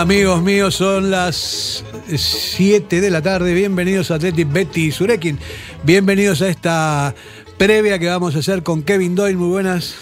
[0.00, 3.52] Amigos míos, son las 7 de la tarde.
[3.52, 5.38] Bienvenidos a Athletic Betty Surekin.
[5.82, 7.14] Bienvenidos a esta
[7.58, 9.36] previa que vamos a hacer con Kevin Doyle.
[9.36, 9.94] Muy buenas.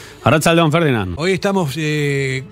[0.71, 1.15] Ferdinand.
[1.17, 2.45] Hoy estamos eh,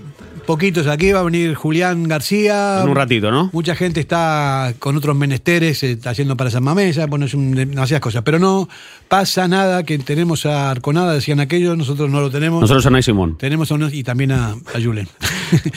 [0.46, 1.12] poquitos aquí.
[1.12, 2.80] Va a venir Julián García.
[2.82, 3.50] En un ratito, ¿no?
[3.52, 7.54] Mucha gente está con otros menesteres, eh, está haciendo para San Mamesa, bueno, es un,
[7.54, 8.22] demasiadas cosas.
[8.22, 8.68] Pero no
[9.08, 12.60] pasa nada que tenemos a Arconada, decían aquellos, nosotros no lo tenemos.
[12.60, 13.36] Nosotros a Nay Simón.
[13.36, 15.08] Tenemos a unos y también a, a Julen.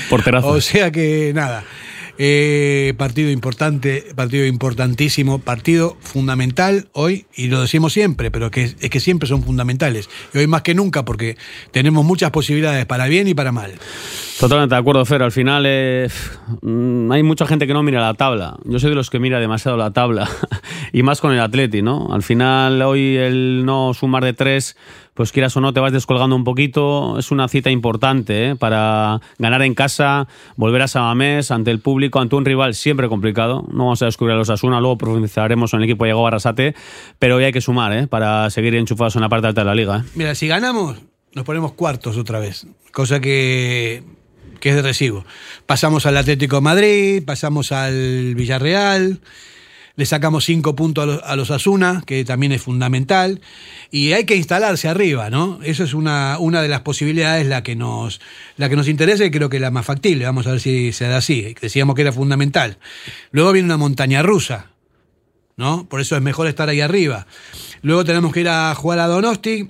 [0.10, 0.48] Porterazo.
[0.50, 1.64] o sea que nada.
[2.22, 8.90] Eh, partido importante, partido importantísimo, partido fundamental hoy, y lo decimos siempre, pero que, es
[8.90, 10.10] que siempre son fundamentales.
[10.34, 11.38] Y hoy más que nunca, porque
[11.72, 13.72] tenemos muchas posibilidades para bien y para mal.
[14.38, 15.24] Totalmente de acuerdo, Fer.
[15.24, 16.10] Al final eh,
[16.62, 18.58] mm, hay mucha gente que no mira la tabla.
[18.66, 20.30] Yo soy de los que mira demasiado la tabla.
[20.92, 22.10] y más con el Atleti, ¿no?
[22.12, 24.76] Al final, hoy el no sumar de tres,
[25.20, 27.20] pues quieras o no, te vas descolgando un poquito.
[27.20, 28.56] Es una cita importante ¿eh?
[28.56, 33.66] para ganar en casa, volver a Samamés, ante el público, ante un rival siempre complicado.
[33.70, 36.74] No vamos a descubrir a los Asuna, luego profundizaremos en el equipo llegó Arrasate,
[37.20, 38.08] pero hoy hay que sumar ¿eh?
[38.08, 39.98] para seguir enchufados en la parte alta de la liga.
[39.98, 40.10] ¿eh?
[40.16, 40.96] Mira, si ganamos,
[41.34, 42.66] nos ponemos cuartos otra vez.
[42.94, 44.06] Cosa que
[44.62, 45.26] que es de recibo.
[45.66, 49.20] Pasamos al Atlético de Madrid, pasamos al Villarreal,
[50.00, 53.42] le sacamos cinco puntos a los, a los Asuna, que también es fundamental,
[53.92, 55.60] y hay que instalarse arriba, ¿no?
[55.62, 58.22] Eso es una, una de las posibilidades, la que, nos,
[58.56, 60.24] la que nos interesa y creo que la más factible.
[60.24, 61.54] Vamos a ver si se da así.
[61.60, 62.78] Decíamos que era fundamental.
[63.32, 64.68] Luego viene una montaña rusa,
[65.58, 65.86] ¿no?
[65.90, 67.28] Por eso es mejor estar ahí arriba.
[67.82, 69.70] Luego tenemos que ir a jugar a Donosti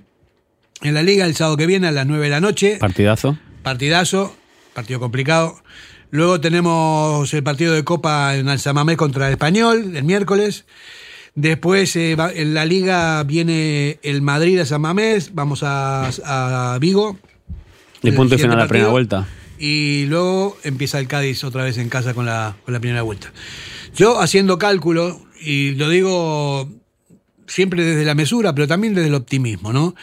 [0.83, 2.77] en la liga el sábado que viene a las 9 de la noche.
[2.77, 3.39] Partidazo.
[3.63, 4.35] Partidazo
[4.80, 5.59] partido complicado.
[6.12, 10.66] Luego tenemos el partido de Copa en Alzamamé contra el Español el miércoles.
[11.36, 17.18] Después eh, en la liga viene el Madrid a San Mamés, vamos a, a Vigo.
[18.02, 19.28] Y punto final la primera vuelta.
[19.59, 23.31] Y luego empieza el Cádiz otra vez en casa con la, con la primera vuelta.
[23.96, 26.69] Yo haciendo cálculo, y lo digo
[27.46, 29.96] siempre desde la mesura, pero también desde el optimismo, ¿no?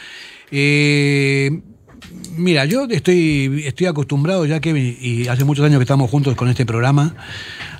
[0.51, 1.61] Eh,
[2.37, 6.49] Mira, yo estoy, estoy acostumbrado ya que, y hace muchos años que estamos juntos con
[6.49, 7.15] este programa,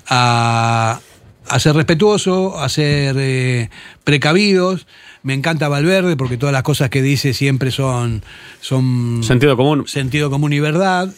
[0.07, 0.99] a,
[1.47, 3.69] a ser respetuoso, a ser eh,
[4.03, 4.87] precavidos.
[5.23, 8.23] Me encanta Valverde porque todas las cosas que dice siempre son,
[8.61, 9.87] son sentido común.
[9.87, 11.13] Sentido común y verdad.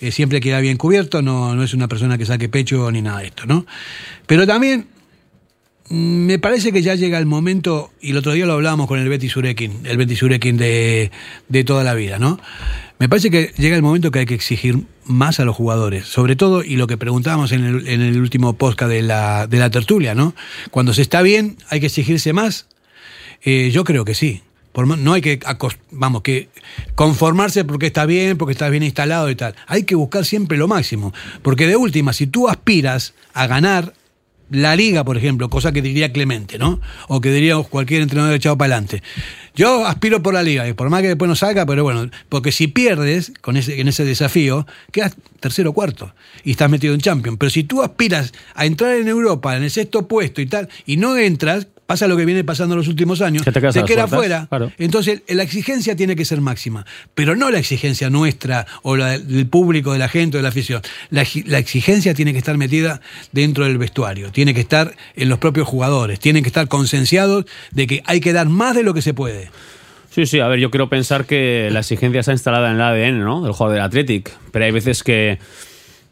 [0.00, 3.20] Eh, siempre queda bien cubierto, no, no es una persona que saque pecho ni nada
[3.20, 3.66] de esto, ¿no?
[4.26, 4.88] Pero también
[5.92, 9.10] me parece que ya llega el momento, y el otro día lo hablábamos con el
[9.10, 11.10] Betty Surekin, el Betty Surekin de,
[11.50, 12.40] de toda la vida, ¿no?
[12.98, 16.34] Me parece que llega el momento que hay que exigir más a los jugadores, sobre
[16.34, 19.70] todo, y lo que preguntábamos en el, en el último podcast de la, de la
[19.70, 20.34] tertulia, ¿no?
[20.70, 22.68] Cuando se está bien, ¿hay que exigirse más?
[23.42, 24.40] Eh, yo creo que sí.
[24.72, 25.40] Por, no hay que,
[25.90, 26.48] vamos, que
[26.94, 29.54] conformarse porque está bien, porque está bien instalado y tal.
[29.66, 31.12] Hay que buscar siempre lo máximo.
[31.42, 33.92] Porque de última, si tú aspiras a ganar,
[34.52, 36.80] la liga, por ejemplo, cosa que diría Clemente, ¿no?
[37.08, 39.02] O que diría cualquier entrenador echado para adelante.
[39.54, 42.52] Yo aspiro por la liga, y por más que después no salga, pero bueno, porque
[42.52, 46.14] si pierdes con ese, en ese desafío, quedas tercero o cuarto
[46.44, 47.38] y estás metido en Champions.
[47.38, 50.96] Pero si tú aspiras a entrar en Europa en el sexto puesto y tal, y
[50.96, 54.46] no entras, pasa lo que viene pasando en los últimos años, te, te queda afuera.
[54.48, 54.72] Claro.
[54.78, 59.46] Entonces, la exigencia tiene que ser máxima, pero no la exigencia nuestra o la del
[59.46, 60.80] público, de la gente o de la afición.
[61.10, 65.38] La, la, exigencia tiene que estar metida dentro del vestuario, tiene que estar en los
[65.38, 69.02] propios jugadores, tienen que estar concienciados de que hay que dar más de lo que
[69.02, 69.50] se puede.
[70.14, 73.22] Sí, sí, a ver, yo quiero pensar que la exigencia está instalada en el ADN,
[73.22, 73.42] ¿no?
[73.42, 75.38] Del juego del Athletic, pero hay veces que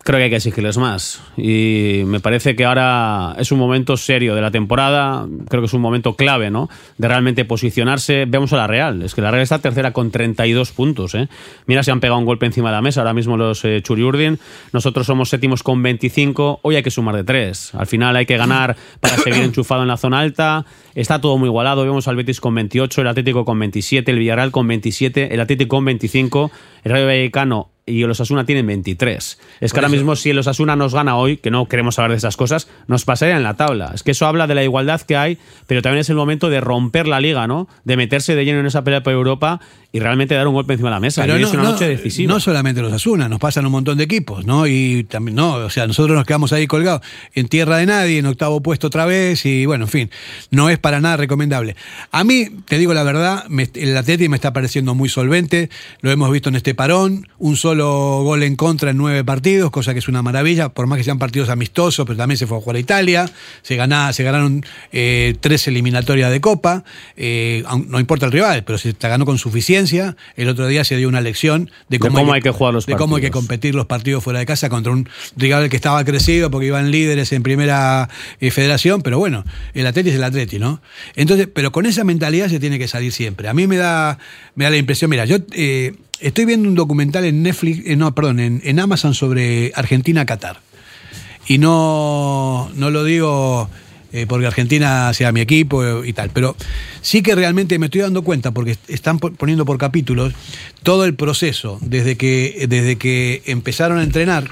[0.03, 1.21] creo que hay que exigirles más.
[1.37, 5.75] Y me parece que ahora es un momento serio de la temporada, creo que es
[5.75, 6.69] un momento clave, ¿no?
[6.99, 8.25] De realmente posicionarse.
[8.27, 11.29] Vemos a la Real, es que la Real está tercera con 32 puntos, ¿eh?
[11.67, 14.39] Mira, se han pegado un golpe encima de la mesa ahora mismo los eh, Churiurdin.
[14.73, 17.75] Nosotros somos séptimos con 25, hoy hay que sumar de tres.
[17.75, 20.65] Al final hay que ganar para seguir enchufado en la zona alta.
[20.95, 24.51] Está todo muy igualado, vemos al Betis con 28, el Atlético con 27, el Villarreal
[24.51, 26.51] con 27, el Atlético con 25,
[26.85, 29.39] el Rayo Vallecano y los Asuna tienen 23.
[29.61, 32.19] Es que ahora mismo si los Asuna nos gana hoy, que no queremos hablar de
[32.19, 33.93] esas cosas, nos pasaría en la tabla.
[33.95, 36.61] Es que eso habla de la igualdad que hay, pero también es el momento de
[36.61, 37.69] romper la liga, ¿no?
[37.85, 39.61] De meterse de lleno en esa pelea por Europa
[39.93, 41.23] y realmente dar un golpe encima de la mesa.
[41.23, 42.33] Pero no, es una no, noche decisiva.
[42.33, 44.67] No solamente los Asuna, nos pasan un montón de equipos, ¿no?
[44.67, 47.03] Y también, no, o sea, nosotros nos quedamos ahí colgados
[47.35, 50.11] en tierra de nadie, en octavo puesto otra vez, y bueno, en fin,
[50.51, 51.77] no es para nada recomendable.
[52.11, 56.11] A mí, te digo la verdad, me, el Atleti me está pareciendo muy solvente, lo
[56.11, 59.99] hemos visto en este parón, un solo gol en contra en nueve partidos, cosa que
[59.99, 62.77] es una maravilla, por más que sean partidos amistosos, pero también se fue a jugar
[62.77, 63.31] a Italia,
[63.63, 66.85] se, se ganaron eh, tres eliminatorias de Copa,
[67.17, 70.17] eh, no importa el rival, pero se ganó con suficiencia.
[70.37, 72.97] El otro día se dio una lección de cómo, cómo hay que jugar los de
[72.97, 76.51] cómo hay que competir los partidos fuera de casa contra un rival que estaba crecido
[76.51, 78.09] porque iban líderes en primera
[78.41, 79.45] eh, federación, pero bueno,
[79.75, 80.70] el Atleti es el Atleti, ¿no?
[81.17, 83.49] Entonces, pero con esa mentalidad se tiene que salir siempre.
[83.49, 84.19] A mí me da,
[84.55, 88.15] me da la impresión, mira, yo eh, estoy viendo un documental en Netflix, eh, no,
[88.15, 90.61] perdón, en, Amazon sobre Argentina-Catar.
[91.47, 93.69] Y no, no lo digo
[94.13, 96.57] eh, porque Argentina sea mi equipo y tal, pero
[97.01, 100.35] sí que realmente me estoy dando cuenta, porque están po- poniendo por capítulos
[100.83, 104.45] todo el proceso, desde que, desde que empezaron a entrenar,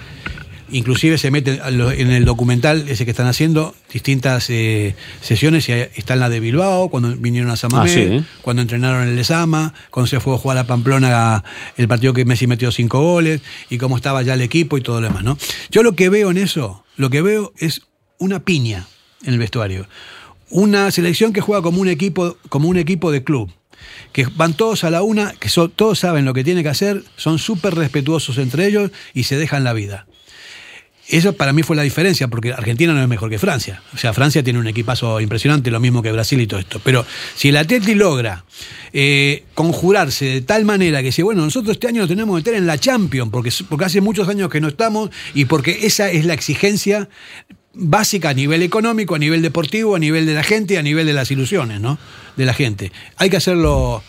[0.70, 5.88] inclusive se lo- en el documental ese que están haciendo distintas eh, sesiones, y ahí
[5.96, 8.24] está en la de Bilbao, cuando vinieron a Samamé, Ah, sí.
[8.42, 11.44] cuando entrenaron en el Lesama, cuando se fue a jugar a Pamplona
[11.76, 15.00] el partido que Messi metió cinco goles y cómo estaba ya el equipo y todo
[15.00, 15.38] lo demás, ¿no?
[15.70, 17.82] Yo lo que veo en eso, lo que veo es
[18.18, 18.86] una piña
[19.24, 19.86] en el vestuario.
[20.50, 23.52] Una selección que juega como un equipo, como un equipo de club.
[24.12, 27.04] Que van todos a la una, que son- todos saben lo que tienen que hacer,
[27.16, 30.06] son súper respetuosos entre ellos y se dejan la vida.
[31.08, 33.82] Eso para mí fue la diferencia, porque Argentina no es mejor que Francia.
[33.94, 36.80] O sea, Francia tiene un equipazo impresionante, lo mismo que Brasil y todo esto.
[36.84, 38.44] Pero si el Atleti logra
[38.92, 42.54] eh, conjurarse de tal manera que dice, bueno, nosotros este año nos tenemos que meter
[42.54, 46.26] en la Champions, porque, porque hace muchos años que no estamos y porque esa es
[46.26, 47.08] la exigencia
[47.72, 51.14] básica a nivel económico, a nivel deportivo, a nivel de la gente a nivel de
[51.14, 51.98] las ilusiones, ¿no?
[52.36, 52.92] De la gente.
[53.16, 54.02] Hay que hacerlo.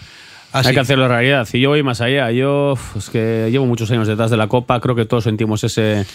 [0.51, 1.47] Hay que hacerlo realidad.
[1.53, 2.31] Y yo voy más allá.
[2.31, 4.81] Yo es que llevo muchos años detrás de la Copa.
[4.81, 6.05] Creo que todos sentimos ese,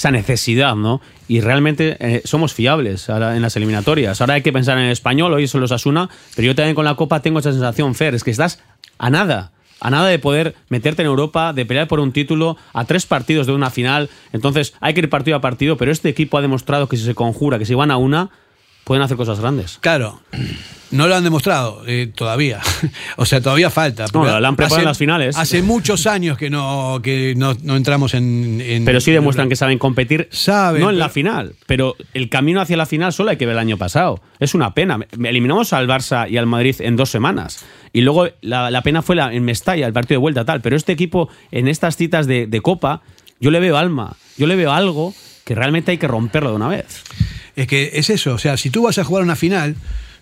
[0.00, 1.02] esa necesidad, ¿no?
[1.28, 4.20] Y realmente eh, somos fiables en las eliminatorias.
[4.20, 6.86] Ahora hay que pensar en el español, hoy son los Asuna, pero yo también con
[6.86, 8.62] la Copa tengo esa sensación, Fer, es que estás
[8.98, 9.52] a nada.
[9.78, 13.46] A nada de poder meterte en Europa, de pelear por un título, a tres partidos
[13.46, 14.08] de una final.
[14.32, 17.14] Entonces hay que ir partido a partido, pero este equipo ha demostrado que si se
[17.14, 18.30] conjura, que si van a una,
[18.84, 19.78] pueden hacer cosas grandes.
[19.80, 20.20] Claro,
[20.90, 22.60] no lo han demostrado eh, todavía.
[23.16, 24.06] o sea, todavía falta.
[24.12, 25.36] No, la han preparado en las finales.
[25.36, 29.48] Hace muchos años que no, que no, no entramos en, en- Pero sí en- demuestran
[29.48, 30.28] que saben competir.
[30.32, 31.54] Saben, No en la final.
[31.66, 34.20] Pero el camino hacia la final solo hay que ver el año pasado.
[34.40, 34.98] Es una pena.
[35.22, 37.64] Eliminamos al Barça y al Madrid en dos semanas.
[37.92, 40.60] Y luego la, la pena fue la, en Mestalla, el partido de vuelta, tal.
[40.60, 43.02] Pero este equipo, en estas citas de, de Copa,
[43.40, 44.16] yo le veo alma.
[44.36, 47.02] Yo le veo algo que realmente hay que romperlo de una vez.
[47.56, 49.74] Es que es eso, o sea, si tú vas a jugar una final,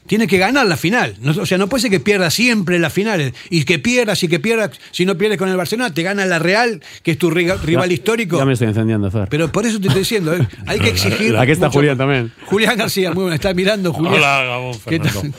[0.06, 1.14] tienes que ganar la final.
[1.20, 3.34] No- o sea, no puede ser que pierdas siempre las finales.
[3.50, 6.38] Y que pierdas y que pierdas, si no pierdes con el Barcelona, te gana la
[6.38, 8.38] Real, que es tu rival Ya- histórico.
[8.38, 9.28] Ya me estoy encendiendo, Fer.
[9.28, 10.48] Pero por eso te estoy diciendo, ¿eh?
[10.66, 11.36] hay que exigir.
[11.36, 12.32] Aquí está mucho- Julián también.
[12.46, 14.14] Julián García, muy bueno, está mirando Julián.
[14.14, 15.10] Hola, Gabón ¿Qué tal?
[15.10, 15.38] Fernando.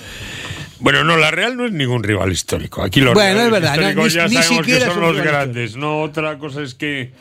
[0.82, 2.82] Bueno, no, la Real no es ningún rival histórico.
[2.84, 5.02] Aquí los Bueno, rivales es verdad, no, históricos ni- ya ni sabemos que siquiera son
[5.02, 5.76] los grandes.
[5.76, 7.12] No, otra cosa es que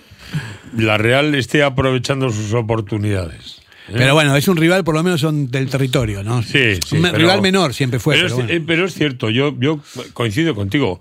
[0.77, 3.58] la Real esté aprovechando sus oportunidades.
[3.93, 6.43] Pero bueno, es un rival, por lo menos son del territorio, ¿no?
[6.43, 8.15] Sí, sí, Un pero- rival menor siempre fue.
[8.17, 8.59] Pero, Pero, es, bueno.
[8.63, 9.81] eh, pero es cierto, yo, yo
[10.13, 11.01] coincido contigo.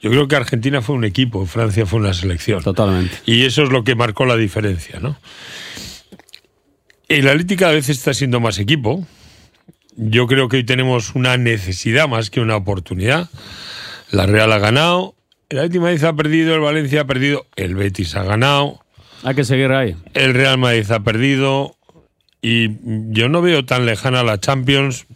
[0.00, 2.62] Yo creo que Argentina fue un equipo, Francia fue una selección.
[2.62, 3.16] Totalmente.
[3.26, 5.16] Y eso es lo que marcó la diferencia, ¿no?
[7.08, 9.06] El Atlético cada vez está siendo más equipo.
[9.96, 13.28] Yo creo que hoy tenemos una necesidad más que una oportunidad.
[14.10, 15.14] La Real ha ganado,
[15.48, 18.84] el Atlético Madrid ha perdido, el Valencia ha perdido, el Betis ha ganado,
[19.24, 19.96] Hay que seguir ahí.
[20.14, 21.76] el Real Madrid ha perdido
[22.42, 22.68] y
[23.12, 25.06] yo no veo tan lejana la Champions.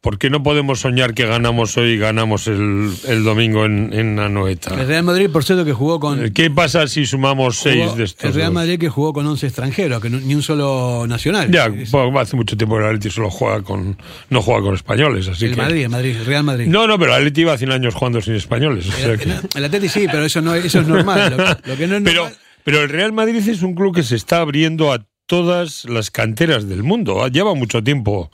[0.00, 4.18] ¿Por qué no podemos soñar que ganamos hoy y ganamos el, el domingo en, en
[4.18, 4.78] Anoeta?
[4.78, 6.30] El Real Madrid, por cierto, que jugó con.
[6.34, 8.22] ¿Qué pasa si sumamos seis de estos?
[8.26, 8.52] el Real?
[8.52, 11.50] Madrid que jugó con 11 extranjeros, que no- ni un solo nacional.
[11.50, 11.72] Ya,
[12.20, 13.96] hace mucho tiempo que el Atleti solo juega con,
[14.28, 15.56] no juega con españoles, así el que.
[15.62, 16.66] Madrid, el Madrid, el Real Madrid.
[16.66, 18.86] No, no, pero el Atleti iba 100 años jugando sin españoles.
[18.86, 21.34] o sea el, que- el Atleti sí, pero eso, no, eso es normal.
[21.34, 22.30] Lo, lo que no es pero,
[22.62, 26.68] pero el Real Madrid es un club que se está abriendo a todas las canteras
[26.68, 27.26] del mundo.
[27.28, 28.30] Lleva mucho tiempo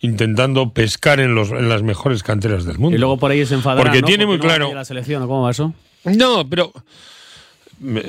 [0.00, 2.96] intentando pescar en, los, en las mejores canteras del mundo.
[2.96, 4.06] Y luego por ahí se enfadará, Porque ¿no?
[4.06, 5.74] tiene muy no claro- la selección, ¿o ¿cómo va eso?
[6.04, 6.72] No, pero.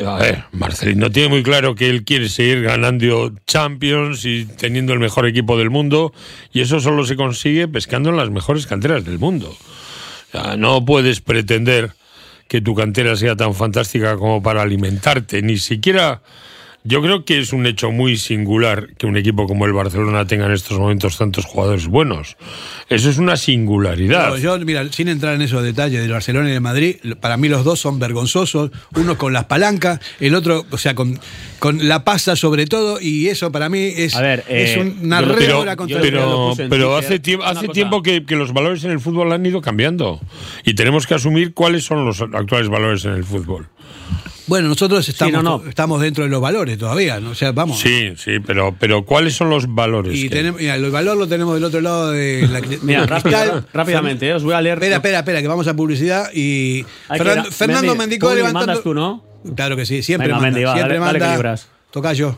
[0.05, 4.99] A ver, Marcelino tiene muy claro que él quiere seguir ganando Champions y teniendo el
[4.99, 6.13] mejor equipo del mundo,
[6.51, 9.49] y eso solo se consigue pescando en las mejores canteras del mundo.
[9.49, 11.91] O sea, no puedes pretender
[12.47, 16.21] que tu cantera sea tan fantástica como para alimentarte, ni siquiera.
[16.85, 20.47] Yo creo que es un hecho muy singular que un equipo como el Barcelona tenga
[20.47, 22.35] en estos momentos tantos jugadores buenos.
[22.89, 24.29] Eso es una singularidad.
[24.29, 27.47] No, yo, mira, sin entrar en esos detalles del Barcelona y de Madrid, para mí
[27.47, 28.71] los dos son vergonzosos.
[28.95, 31.17] Uno con las palancas, el otro, o sea, con,
[31.59, 34.13] con la pasa sobre todo, y eso para mí es,
[34.49, 38.01] eh, una yo lo- pero, rémora contra el pero, en pero hace, tiempo, hace tiempo
[38.03, 40.19] que, que los valores en el fútbol han ido cambiando
[40.65, 43.67] y tenemos que asumir cuáles son los actuales valores en el fútbol.
[44.45, 45.69] Bueno, nosotros estamos, no, no.
[45.69, 47.29] estamos dentro de los valores todavía, ¿no?
[47.29, 47.79] O sea, vamos.
[47.79, 50.17] Sí, sí, pero, pero ¿cuáles son los valores?
[50.17, 53.63] Y que- tenemos, mira, el valor lo tenemos del otro lado de la Mira, rápido,
[53.73, 54.75] rápidamente, eh, os voy a leer.
[54.77, 58.51] Espera, espera, espera, que vamos a publicidad y Fernan- Fernando Publi, levantando.
[58.53, 59.23] mandas tú, ¿no?
[59.55, 61.35] Claro que sí, siempre Venga, manda, Mendy, va, siempre dale- dale que manda.
[61.37, 61.67] libras.
[61.91, 62.37] Toca yo.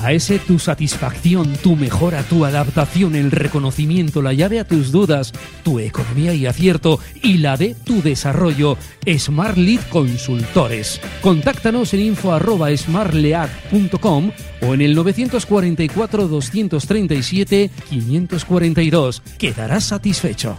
[0.00, 0.12] La
[0.46, 5.32] tu satisfacción, tu mejora, tu adaptación, el reconocimiento, la llave a tus dudas,
[5.64, 8.78] tu economía y acierto y la de tu desarrollo.
[9.18, 11.00] Smart Lead Consultores.
[11.20, 12.68] Contáctanos en info arroba
[14.62, 19.22] o en el 944 237 542.
[19.36, 20.58] Quedarás satisfecho.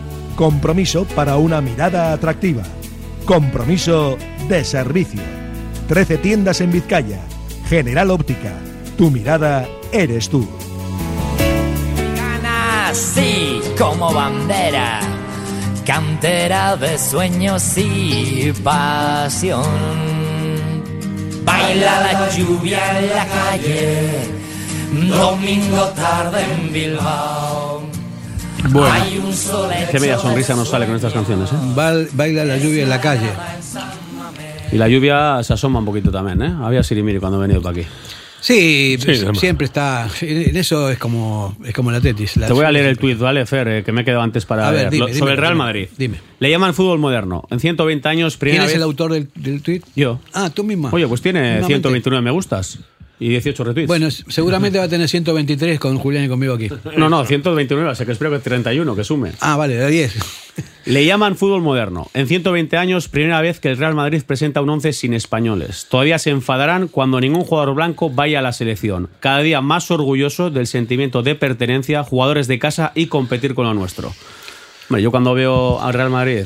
[0.35, 2.63] Compromiso para una mirada atractiva.
[3.25, 5.21] Compromiso de servicio.
[5.87, 7.19] 13 tiendas en Vizcaya.
[7.67, 8.53] General Óptica.
[8.97, 10.47] Tu mirada eres tú.
[12.91, 14.99] así como bandera,
[15.85, 19.63] cantera de sueños y pasión.
[21.45, 24.09] Baila la lluvia en la calle,
[25.17, 27.90] domingo tarde en Bilbao.
[28.69, 29.05] Bueno.
[29.91, 31.55] Qué bella sonrisa nos sale con estas canciones, ¿eh?
[32.13, 33.29] Baila la lluvia en la calle.
[34.71, 36.53] Y la lluvia se asoma un poquito también, ¿eh?
[36.63, 37.87] Había sirimiri cuando he venido para aquí.
[38.39, 39.39] Sí, Sí, además.
[39.39, 40.07] siempre está.
[40.21, 42.37] En eso es como, es como la tetis.
[42.37, 43.67] la- Te voy a leer el tuit, ¿vale, Fer?
[43.67, 44.89] Eh, que me he quedado antes para A ver, ver.
[44.91, 45.87] dime, Lo- dime, sobre el Real dime, Madrid.
[45.97, 46.17] dime.
[46.39, 47.43] Le llaman fútbol moderno.
[47.51, 48.77] En 120 años, ¿Quién primera es vez...
[48.77, 49.81] el autor del, del tweet?
[49.95, 50.19] Yo.
[50.33, 50.89] Ah, tú misma.
[50.91, 51.67] Oye, pues tiene Mismamente.
[51.67, 52.79] 129 me gustas
[53.21, 53.87] y 18 retweets.
[53.87, 56.69] Bueno, seguramente va a tener 123 con Julián y conmigo aquí.
[56.97, 59.31] No, no, 129, o sea que espero que 31, que sume.
[59.39, 60.15] Ah, vale, de 10.
[60.85, 62.09] Le llaman fútbol moderno.
[62.15, 65.85] En 120 años, primera vez que el Real Madrid presenta un 11 sin españoles.
[65.87, 69.07] Todavía se enfadarán cuando ningún jugador blanco vaya a la selección.
[69.19, 73.75] Cada día más orgulloso del sentimiento de pertenencia, jugadores de casa y competir con lo
[73.75, 74.11] nuestro.
[74.89, 76.45] Hombre, yo cuando veo al Real Madrid,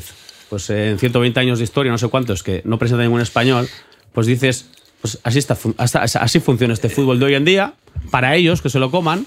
[0.50, 3.66] pues en 120 años de historia, no sé cuántos, que no presenta ningún español,
[4.12, 4.70] pues dices,
[5.06, 5.56] pues así, está,
[6.02, 7.74] así funciona este fútbol de hoy en día,
[8.10, 9.24] para ellos que se lo coman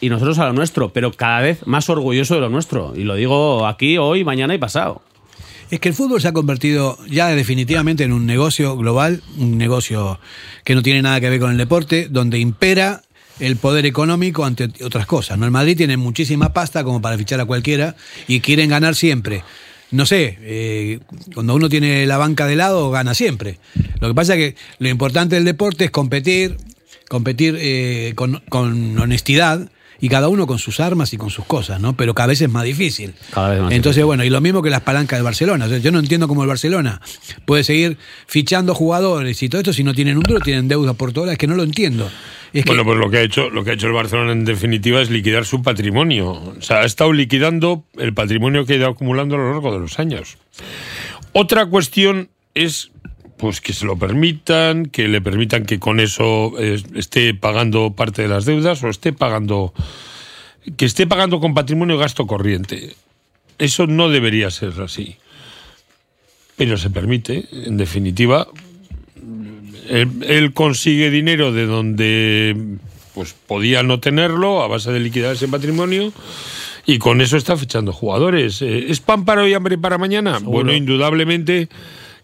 [0.00, 2.92] y nosotros a lo nuestro, pero cada vez más orgulloso de lo nuestro.
[2.94, 5.02] Y lo digo aquí, hoy, mañana y pasado.
[5.68, 10.20] Es que el fútbol se ha convertido ya definitivamente en un negocio global, un negocio
[10.62, 13.02] que no tiene nada que ver con el deporte, donde impera
[13.40, 15.38] el poder económico ante otras cosas.
[15.38, 15.44] ¿no?
[15.44, 17.96] El Madrid tiene muchísima pasta como para fichar a cualquiera
[18.28, 19.42] y quieren ganar siempre.
[19.90, 21.00] No sé, eh,
[21.34, 23.58] cuando uno tiene la banca de lado, gana siempre.
[24.00, 26.56] Lo que pasa es que lo importante del deporte es competir,
[27.08, 31.80] competir eh, con, con honestidad y cada uno con sus armas y con sus cosas,
[31.80, 31.96] ¿no?
[31.96, 33.14] Pero cada vez es más difícil.
[33.30, 35.66] Cada vez más Entonces, bueno, y lo mismo que las palancas del Barcelona.
[35.66, 37.00] O sea, yo no entiendo cómo el Barcelona
[37.44, 41.12] puede seguir fichando jugadores y todo esto si no tienen un duro, tienen deuda por
[41.12, 41.32] todas.
[41.32, 42.10] Es que no lo entiendo.
[42.64, 45.10] Bueno, pues lo que ha hecho, lo que ha hecho el Barcelona en definitiva es
[45.10, 46.30] liquidar su patrimonio.
[46.30, 49.80] O sea, ha estado liquidando el patrimonio que ha ido acumulando a lo largo de
[49.80, 50.38] los años.
[51.32, 52.90] Otra cuestión es
[53.36, 58.22] pues que se lo permitan, que le permitan que con eso eh, esté pagando parte
[58.22, 59.74] de las deudas o esté pagando
[60.76, 62.96] que esté pagando con patrimonio gasto corriente.
[63.58, 65.16] Eso no debería ser así.
[66.56, 68.48] Pero se permite, en definitiva,
[69.88, 72.78] él, él consigue dinero de donde
[73.14, 76.12] pues podía no tenerlo a base de liquidar ese patrimonio
[76.84, 78.62] y con eso está fichando jugadores.
[78.62, 80.38] Eh, ¿Es pan para hoy, hambre para mañana?
[80.42, 81.68] Bueno, indudablemente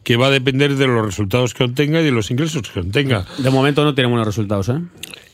[0.05, 3.25] que va a depender de los resultados que obtenga y de los ingresos que obtenga.
[3.39, 4.81] De momento no tiene buenos resultados, ¿eh?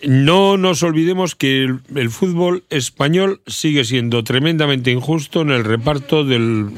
[0.06, 6.24] No nos olvidemos que el, el fútbol español sigue siendo tremendamente injusto en el reparto
[6.24, 6.68] del,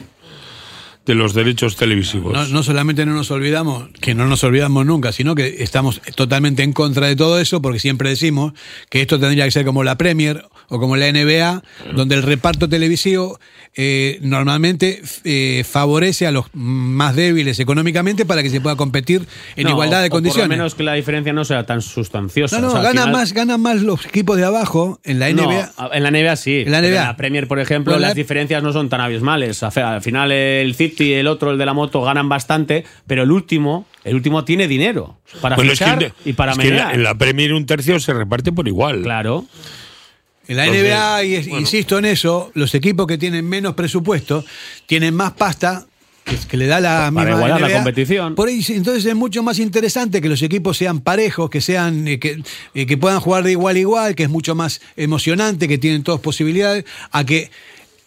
[1.10, 2.32] de los derechos televisivos.
[2.32, 6.62] No, no solamente no nos olvidamos, que no nos olvidamos nunca, sino que estamos totalmente
[6.62, 8.52] en contra de todo eso, porque siempre decimos
[8.90, 11.62] que esto tendría que ser como la Premier o como la NBA,
[11.94, 13.40] donde el reparto televisivo
[13.74, 19.26] eh, normalmente eh, favorece a los más débiles económicamente para que se pueda competir
[19.56, 20.46] en No, igualdad de o- o condiciones.
[20.46, 22.56] Por lo menos que la diferencia no sea tan sustanciosa.
[22.60, 25.18] no, no, O sea, al ganan, final- más, ganan más los equipos de abajo en
[25.18, 25.72] la NBA.
[25.92, 26.62] en la NBA sí.
[26.66, 27.04] En la pero NBA.
[27.04, 29.60] la Premier, por ejemplo, la- las diferencias no son tan abismales.
[29.64, 33.30] Al final el City y el otro, el de la moto, ganan bastante, pero el
[33.30, 36.76] último, el último tiene dinero para Bueno, es que, fichar y para es que en,
[36.76, 36.94] la, menear.
[36.94, 39.02] en la Premier un tercio se reparte por igual.
[39.02, 39.46] Claro.
[40.48, 44.44] En la Entonces, NBA, y es- insisto en eso, los equipos que tienen menos presupuesto
[44.86, 45.86] tienen más pasta
[46.48, 48.34] que, le da la Para misma igualar la competición.
[48.34, 52.18] Por ahí, entonces es mucho más interesante que los equipos sean parejos, que sean eh,
[52.20, 52.42] que,
[52.74, 56.02] eh, que puedan jugar de igual a igual, que es mucho más emocionante, que tienen
[56.02, 57.50] todas posibilidades, a que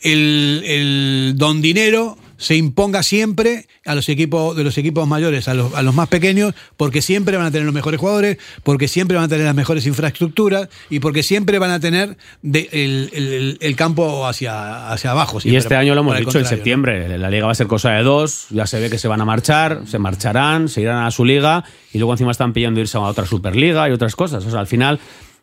[0.01, 5.53] el, el don dinero se imponga siempre a los equipos de los equipos mayores, a
[5.53, 9.15] los, a los más pequeños, porque siempre van a tener los mejores jugadores, porque siempre
[9.15, 13.57] van a tener las mejores infraestructuras y porque siempre van a tener de- el, el-
[13.61, 15.39] el campo hacia, hacia abajo.
[15.43, 17.17] Y este año lo hemos dicho en septiembre.
[17.17, 18.47] La liga va a ser cosa de dos.
[18.49, 21.63] Ya se ve que se van a marchar, se marcharán, se irán a su liga
[21.93, 24.45] y luego encima están pidiendo irse a otra Superliga y otras cosas.
[24.45, 24.99] O sea, al final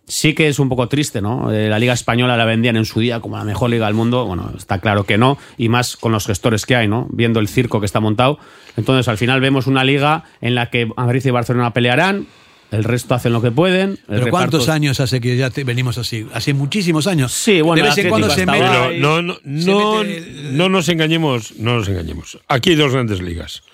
[0.06, 1.52] sí que es un poco triste, ¿no?
[1.52, 4.24] Eh, la liga española la vendían en su día como la mejor liga del mundo.
[4.26, 5.38] Bueno, está claro que no.
[5.56, 7.06] Y más con los gestores que hay, ¿no?
[7.10, 8.38] Viendo el circo que está montado.
[8.76, 12.26] Entonces, al final vemos una liga en la que Madrid y Barcelona pelearán.
[12.72, 13.98] El resto hacen lo que pueden.
[14.06, 16.26] Pero ¿cuántos años hace que ya te- venimos así?
[16.32, 17.32] Hace muchísimos años.
[17.32, 18.98] Sí, bueno, de vez en cuando se mete.
[19.00, 22.38] no, no, Se no, mete- no nos engañemos, no nos engañemos.
[22.46, 23.64] Aquí hay dos grandes ligas.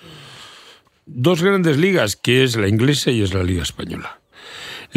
[1.05, 4.16] Dos grandes ligas, que es la inglesa y es la liga española.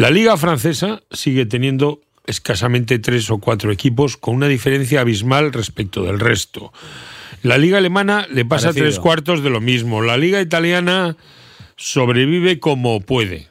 [0.01, 6.03] La liga francesa sigue teniendo escasamente tres o cuatro equipos con una diferencia abismal respecto
[6.03, 6.73] del resto.
[7.43, 8.85] La liga alemana le pasa Parecido.
[8.85, 10.01] tres cuartos de lo mismo.
[10.01, 11.17] La liga italiana
[11.75, 13.49] sobrevive como puede.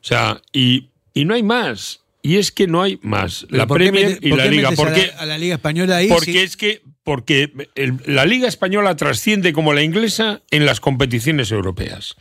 [0.00, 2.00] O sea, y, y no hay más.
[2.22, 3.46] Y es que no hay más.
[3.50, 4.70] La ¿por qué Premier y la Liga.
[4.70, 5.10] metes a ¿Por la- qué?
[5.18, 6.08] a la Liga Española ahí?
[6.08, 6.38] Porque sí?
[6.38, 12.14] es que porque el- la Liga Española trasciende como la inglesa en las competiciones europeas.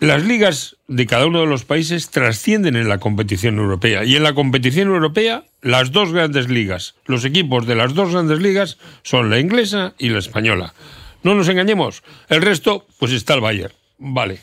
[0.00, 4.04] Las ligas de cada uno de los países trascienden en la competición europea.
[4.04, 8.40] Y en la competición europea, las dos grandes ligas, los equipos de las dos grandes
[8.40, 10.74] ligas son la inglesa y la española.
[11.22, 12.02] No nos engañemos.
[12.28, 13.72] El resto, pues está el Bayern.
[13.98, 14.40] Vale.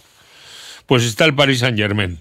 [0.88, 2.20] Pues está el Paris Saint Germain.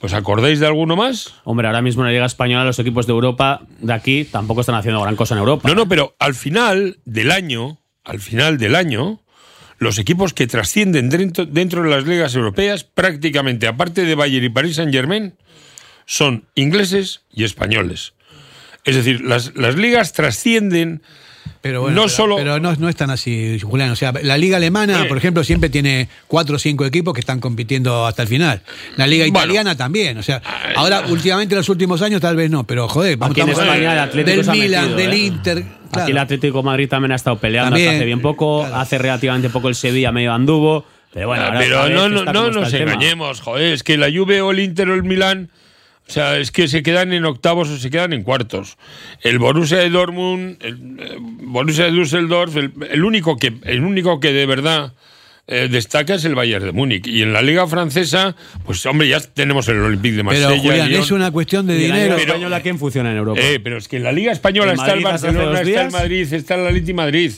[0.00, 1.34] ¿Os acordáis de alguno más?
[1.44, 4.76] Hombre, ahora mismo en la Liga Española los equipos de Europa, de aquí, tampoco están
[4.76, 5.68] haciendo gran cosa en Europa.
[5.68, 9.20] No, no, pero al final del año, al final del año,
[9.78, 14.50] los equipos que trascienden dentro, dentro de las ligas europeas, prácticamente, aparte de Bayern y
[14.50, 15.34] Paris Saint Germain,
[16.04, 18.14] son ingleses y españoles.
[18.84, 21.02] Es decir, las ligas trascienden
[21.60, 23.90] Pero bueno, no pero, solo- pero no, no es tan así, Julián.
[23.90, 25.04] O sea, la Liga Alemana, Eh.
[25.06, 28.62] por ejemplo, siempre tiene cuatro o cinco equipos que están compitiendo hasta el final.
[28.96, 29.38] La Liga Bueno.
[29.40, 30.16] Italiana también.
[30.18, 30.40] O sea,
[30.76, 32.64] ahora, últimamente, en los últimos años, tal vez no.
[32.64, 35.18] Pero, joder, vamos Aquí en España el Atlético del se ha Milan, metido, del ¿eh?
[35.26, 35.62] Inter.
[35.62, 36.02] claro.
[36.04, 38.76] Aquí el Atlético de Madrid también ha estado peleando También, hasta hace bien poco, claro.
[38.76, 42.32] hace relativamente poco el Sevilla medio anduvo, pero bueno, Ah, ahora pero no, vez no,
[42.32, 45.48] no nos engañemos, joder, es que la Juve o el Inter o el Milán,
[46.08, 48.78] o sea, es que se quedan en octavos o se quedan en cuartos.
[49.22, 54.18] El Borussia de Dortmund, el eh, Borussia de Düsseldorf, el, el único que el único
[54.18, 54.94] que de verdad
[55.50, 59.18] eh, destaca es el Bayern de Múnich y en la liga francesa, pues hombre, ya
[59.20, 61.00] tenemos el Olympique de Marsella, Pero, Julián, Lyon.
[61.02, 62.16] es una cuestión de ¿Y en la dinero.
[62.16, 63.40] Liga Española quién funciona en Europa?
[63.42, 65.90] Eh, pero es que en la Liga Española ¿El está el Barcelona, está el?
[65.90, 67.32] Madrid, está el Atleti Madrid.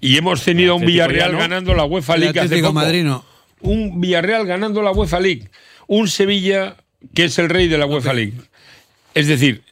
[0.00, 1.38] Y hemos tenido un Villarreal no.
[1.38, 2.80] ganando la UEFA League hace Atlético poco.
[2.80, 3.24] Madrid no.
[3.60, 5.48] Un Villarreal ganando la UEFA League.
[5.86, 6.76] Un Sevilla
[7.14, 8.34] que es el rey de la UEFA League.
[9.14, 9.62] Es decir,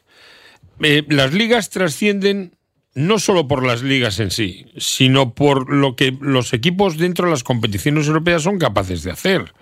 [0.81, 2.53] eh, las ligas trascienden
[2.93, 7.31] no solo por las ligas en sí, sino por lo que los equipos dentro de
[7.31, 9.53] las competiciones europeas son capaces de hacer,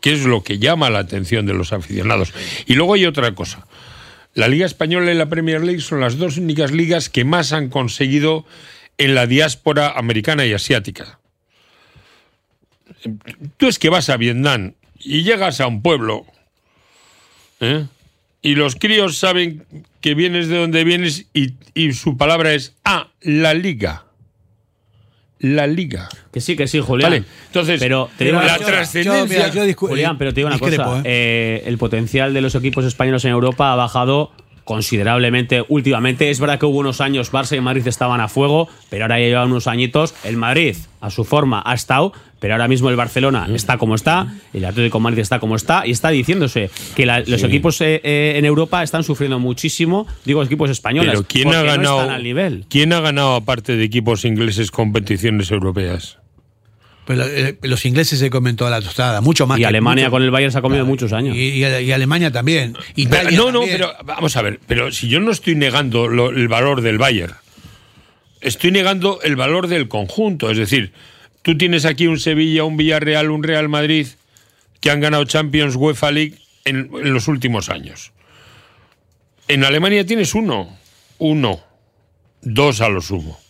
[0.00, 2.32] que es lo que llama la atención de los aficionados.
[2.66, 3.66] Y luego hay otra cosa.
[4.34, 7.68] La Liga Española y la Premier League son las dos únicas ligas que más han
[7.68, 8.46] conseguido
[8.96, 11.18] en la diáspora americana y asiática.
[13.56, 16.26] Tú es que vas a Vietnam y llegas a un pueblo
[17.60, 17.86] ¿eh?
[18.42, 19.64] y los críos saben
[20.00, 24.04] que vienes de donde vienes y, y su palabra es ah, la liga.
[25.40, 26.08] La liga.
[26.32, 27.10] Que sí, que sí, Julián.
[27.12, 30.98] Vale, entonces, pero te digo la trascendencia- Julián, pero te digo una discrepo, cosa.
[31.00, 31.02] ¿eh?
[31.04, 34.32] eh, el potencial de los equipos españoles en Europa ha bajado
[34.64, 36.28] considerablemente últimamente.
[36.30, 39.26] Es verdad que hubo unos años Barça y Madrid estaban a fuego, pero ahora ya
[39.26, 40.14] llevan unos añitos.
[40.24, 44.34] El Madrid, a su forma, ha estado, pero ahora mismo el Barcelona está como está,
[44.52, 48.00] el Atlético de Madrid está como está, y está diciéndose que la- los equipos eh,
[48.04, 52.00] eh, en Europa están sufriendo muchísimo, digo equipos españoles, Pero ¿quién porque ha no ganado?
[52.02, 52.64] están al nivel.
[52.68, 56.18] ¿Quién ha ganado aparte de equipos ingleses competiciones europeas?
[57.06, 60.10] Pero, eh, los ingleses se comen toda la tostada, mucho más Y que- Alemania mucho-
[60.10, 61.34] con el Bayern se ha comido muchos años.
[61.34, 62.76] Y, y- y Alemania también.
[62.96, 63.78] Italia no, no, también.
[63.78, 67.32] pero vamos a ver, pero si yo no estoy negando lo- el valor del Bayern,
[68.42, 70.50] estoy negando el valor del conjunto.
[70.50, 70.92] Es decir,
[71.42, 74.06] tú tienes aquí un Sevilla, un Villarreal, un Real Madrid
[74.80, 78.12] que han ganado Champions UEFA League en, en los últimos años.
[79.48, 80.76] En Alemania tienes uno,
[81.18, 81.60] uno,
[82.42, 83.40] dos a lo sumo.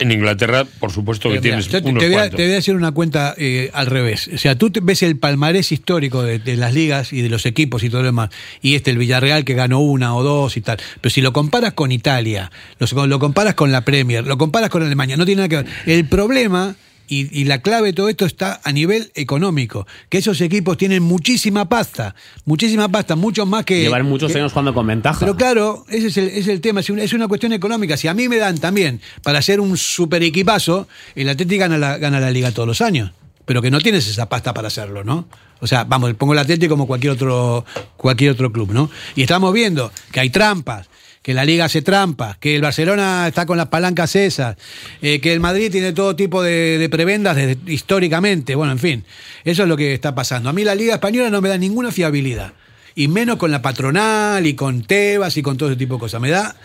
[0.00, 2.46] En Inglaterra, por supuesto que Pero mira, tienes yo te, unos te voy a, te
[2.46, 4.30] voy a hacer una cuenta eh, al revés.
[4.32, 7.46] O sea, tú te- ves el palmarés histórico de, de las ligas y de los
[7.46, 8.30] equipos y todo lo demás.
[8.62, 10.78] Y este, el Villarreal, que ganó una o dos y tal.
[11.00, 14.84] Pero si lo comparas con Italia, lo, lo comparas con la Premier, lo comparas con
[14.84, 15.66] Alemania, no tiene nada que ver.
[15.86, 16.76] El problema
[17.08, 19.86] y, y la clave de todo esto está a nivel económico.
[20.08, 22.14] Que esos equipos tienen muchísima pasta.
[22.44, 23.80] Muchísima pasta, mucho más que.
[23.82, 25.20] Llevan muchos que- años jugando con ventaja.
[25.20, 27.96] pero claro, ese es el, ese es el tema, es una, es una cuestión económica.
[27.96, 31.98] Si a mí me dan también para hacer un super equipazo, el Atlético gana la,
[31.98, 33.12] gana la liga todos los años.
[33.44, 35.26] Pero que no tienes esa pasta para hacerlo, ¿no?
[35.60, 37.64] O sea, vamos, pongo el Atlético como cualquier otro,
[37.96, 38.90] cualquier otro club, ¿no?
[39.16, 40.86] Y estamos viendo que hay trampas,
[41.28, 44.56] que la liga hace trampas, que el Barcelona está con las palancas esas,
[45.02, 48.54] eh, que el Madrid tiene todo tipo de, de prebendas desde- históricamente.
[48.54, 49.04] Bueno, en fin,
[49.44, 50.48] eso es lo que está pasando.
[50.48, 52.54] A mí la liga española no me da ninguna fiabilidad
[52.94, 56.18] y menos con la patronal y con Tebas y con todo ese tipo de cosas.
[56.18, 56.56] Me da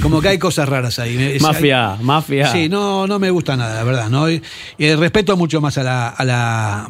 [0.00, 1.20] como que hay cosas raras ahí.
[1.20, 2.52] Es- Mafia, hay- mafia.
[2.52, 4.08] Sí, no, no me gusta nada, la verdad.
[4.08, 4.30] ¿no?
[4.30, 4.40] Y,
[4.78, 6.88] y respeto mucho más a la, a la,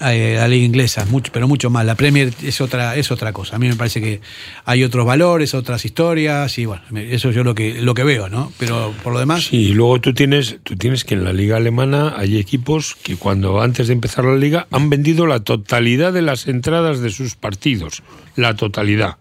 [0.00, 1.84] eh, la liga inglesa, mucho, pero mucho más.
[1.86, 3.56] La Premier es otra, es otra cosa.
[3.56, 4.20] A mí me parece que
[4.64, 8.52] hay otros valores, otras historias y bueno, eso yo lo que, lo que veo, ¿no?
[8.58, 11.56] Pero por lo demás, Sí, y luego tú tienes, tú tienes que en la liga
[11.56, 16.22] alemana hay equipos que cuando antes de empezar la liga han vendido la totalidad de
[16.22, 18.02] las entradas de sus partidos,
[18.36, 19.18] la totalidad.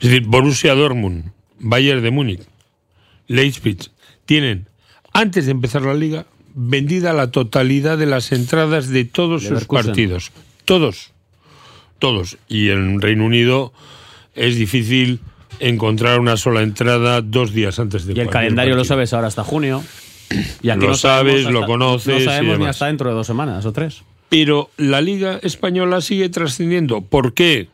[0.00, 2.42] Es decir, Borussia Dortmund, Bayern de Múnich,
[3.28, 3.90] Leipzig
[4.26, 4.68] tienen
[5.12, 10.32] antes de empezar la liga vendida la totalidad de las entradas de todos sus partidos,
[10.64, 11.12] todos,
[11.98, 12.38] todos.
[12.48, 13.72] Y en Reino Unido
[14.34, 15.20] es difícil
[15.60, 19.44] encontrar una sola entrada dos días antes de Y el calendario lo sabes ahora hasta
[19.44, 19.82] junio.
[20.62, 23.14] Y aquí Lo no sabemos sabes, lo conoces No y sabemos ni hasta dentro de
[23.14, 24.02] dos semanas o tres.
[24.30, 27.02] Pero la Liga Española sigue trascendiendo.
[27.02, 27.68] ¿Por qué?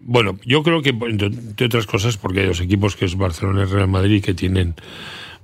[0.00, 3.66] Bueno, yo creo que, entre otras cosas, porque hay dos equipos que es Barcelona y
[3.66, 4.74] Real Madrid que tienen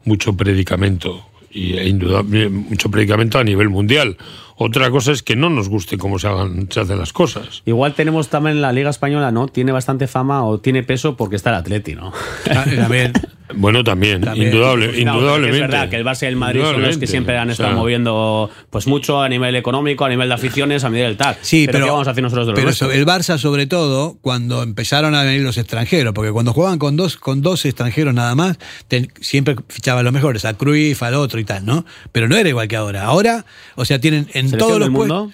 [0.04, 1.24] mucho predicamento
[1.58, 4.16] y e indudable mucho predicamento a nivel mundial.
[4.56, 7.62] Otra cosa es que no nos guste cómo se, hagan, se hacen las cosas.
[7.64, 9.46] Igual tenemos también la Liga Española, ¿no?
[9.46, 12.12] Tiene bastante fama o tiene peso porque está el Atleti, ¿no?
[12.50, 13.12] a, a ver,
[13.54, 14.48] Bueno, también, También.
[14.48, 15.56] indudable, indudablemente.
[15.56, 17.70] Es verdad que el Barça y el Madrid son los que siempre han O estado
[17.70, 21.36] sea, moviendo pues mucho a nivel económico, a nivel de aficiones, a nivel del tal.
[21.40, 24.62] Sí, pero, ¿qué vamos a hacer nosotros de lo pero el Barça sobre todo cuando
[24.62, 28.58] empezaron a venir los extranjeros, porque cuando jugaban con dos con dos extranjeros nada más,
[28.88, 31.84] ten- siempre fichaban los mejores, a Cruyff, al otro y tal, ¿no?
[32.12, 33.04] Pero no era igual que ahora.
[33.04, 33.44] Ahora,
[33.76, 35.32] o sea, tienen en ¿Selección todos los puestos mundo?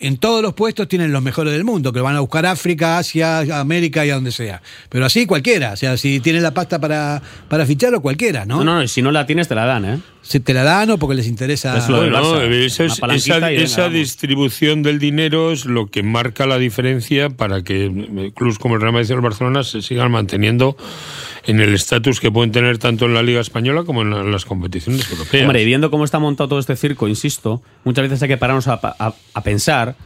[0.00, 3.40] En todos los puestos tienen los mejores del mundo, que van a buscar África, Asia,
[3.60, 4.62] América y a donde sea.
[4.88, 8.58] Pero así cualquiera, o sea, si tienen la pasta para, para ficharlo, cualquiera, ¿no?
[8.62, 9.98] No, no, y si no la tienes, te la dan, ¿eh?
[10.22, 11.76] Se te la dan o porque les interesa.
[11.78, 12.42] Es lo Bueno, Barça.
[12.52, 18.32] esa, es- esa- esa distribución del dinero es lo que marca la diferencia para que
[18.36, 20.76] clubes como el Real Madrid y el Barcelona se sigan manteniendo
[21.48, 24.44] en el estatus que pueden tener tanto en la Liga Española como en la- las
[24.44, 25.42] competiciones europeas.
[25.42, 28.68] Hombre, y viendo cómo está montado todo este circo, insisto, muchas veces hay que pararnos
[28.68, 28.78] a,
[29.42, 29.96] pensar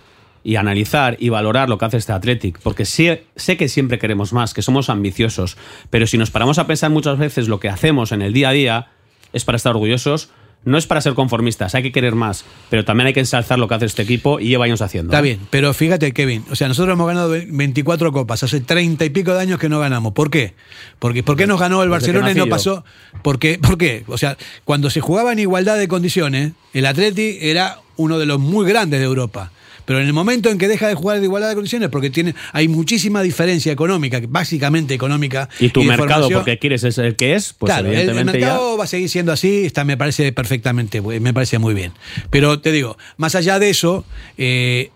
[0.45, 4.33] y analizar y valorar lo que hace este Athletic, porque sí- sé que siempre queremos
[4.33, 5.57] más, que somos ambiciosos,
[5.91, 8.53] pero si nos paramos a pensar muchas veces lo que hacemos en el día a
[8.53, 8.89] día
[9.33, 10.31] es para estar orgullosos,
[10.65, 13.69] no es para ser conformistas, hay que querer más, pero también hay que ensalzar lo
[13.69, 15.13] que hace este equipo y lleva años haciendo.
[15.13, 19.11] Está bien, pero fíjate, Kevin, o sea, nosotros hemos ganado 24 copas, hace 30 y
[19.11, 20.13] pico de años que no ganamos.
[20.13, 20.55] ¿Por qué?
[20.99, 22.85] Porque, ¿Por qué nos ganó el Desde Barcelona y no pasó?
[23.23, 24.05] Porque, ¿Por qué?
[24.07, 28.39] O sea, cuando se jugaba en igualdad de condiciones, el Atleti era uno de los
[28.39, 29.51] muy grandes de Europa.
[29.93, 32.35] Pero en el momento en que deja de jugar de igualdad de condiciones, porque tiene,
[32.55, 35.51] hay muchísima diferencia económica, básicamente económica.
[35.61, 38.47] Y tu mercado, porque quieres es el que es, pues claro, el- el, evidentemente ya...
[38.47, 41.93] mercado va a seguir siendo así, está, me parece perfectamente, me parece muy bien.
[42.31, 44.07] Pero te digo, más allá de eso,
[44.39, 44.93] eh,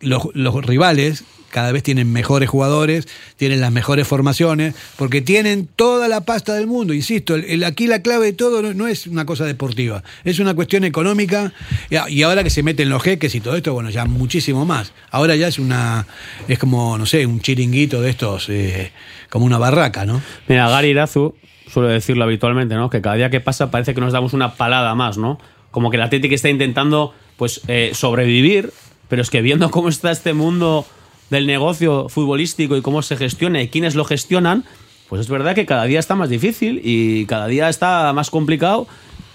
[0.00, 1.24] los, los rivales
[1.56, 6.66] cada vez tienen mejores jugadores, tienen las mejores formaciones, porque tienen toda la pasta del
[6.66, 6.92] mundo.
[6.92, 11.54] Insisto, aquí la clave de todo no, es una cosa deportiva, es una cuestión económica.
[11.88, 14.92] Y, y ahora que se meten los jeques y todo esto, bueno, ya muchísimo más.
[15.10, 16.06] Ahora ya es una,
[16.46, 18.92] es como, no sé, un chiringuito de estos, eh,
[19.30, 20.20] como una barraca, ¿no?
[20.48, 21.36] Mira, Gary Irazu
[21.72, 22.90] suele decirlo habitualmente, ¿no?
[22.90, 25.38] Que cada día que pasa parece que nos damos una palada más, ¿no?
[25.70, 28.74] Como que el Atlético está intentando, pues, eh, sobrevivir,
[29.08, 30.86] pero es que viendo cómo está este mundo
[31.30, 34.64] del negocio futbolístico y cómo se gestiona y quiénes lo gestionan,
[35.08, 38.86] pues es verdad que cada día está más difícil y cada día está más complicado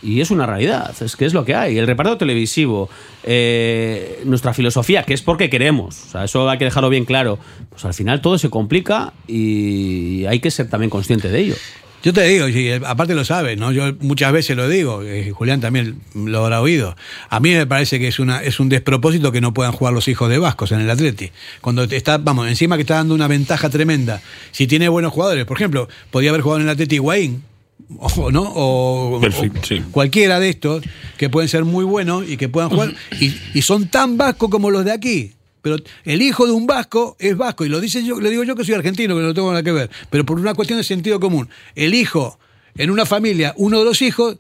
[0.04, 1.78] y es una realidad, es que es lo que hay.
[1.78, 2.90] El reparto televisivo,
[3.24, 7.38] eh, nuestra filosofía, que es porque queremos, o sea, eso hay que dejarlo bien claro,
[7.70, 11.56] pues al final todo se complica y hay que ser también consciente de ello.
[12.04, 13.72] Yo te digo, y aparte lo sabes, ¿no?
[13.72, 16.96] Yo muchas veces lo digo, eh, Julián también lo habrá oído.
[17.30, 20.08] A mí me parece que es una es un despropósito que no puedan jugar los
[20.08, 21.32] hijos de Vascos en el Atleti.
[21.62, 24.22] Cuando está, vamos, encima que está dando una ventaja tremenda.
[24.52, 27.44] Si tiene buenos jugadores, por ejemplo, podía haber jugado en el Atleti Higuaín,
[28.00, 29.84] o no, o, Perfecto, o sí.
[29.92, 30.84] cualquiera de estos
[31.18, 34.72] que pueden ser muy buenos y que puedan jugar y, y son tan vascos como
[34.72, 35.34] los de aquí.
[35.62, 38.56] Pero el hijo de un vasco es vasco, y lo dice yo, le digo yo
[38.56, 41.19] que soy argentino, que no tengo nada que ver, pero por una cuestión de sentido
[41.19, 41.50] común.
[41.76, 42.39] El hijo,
[42.78, 44.38] en una familia, uno de los hijos,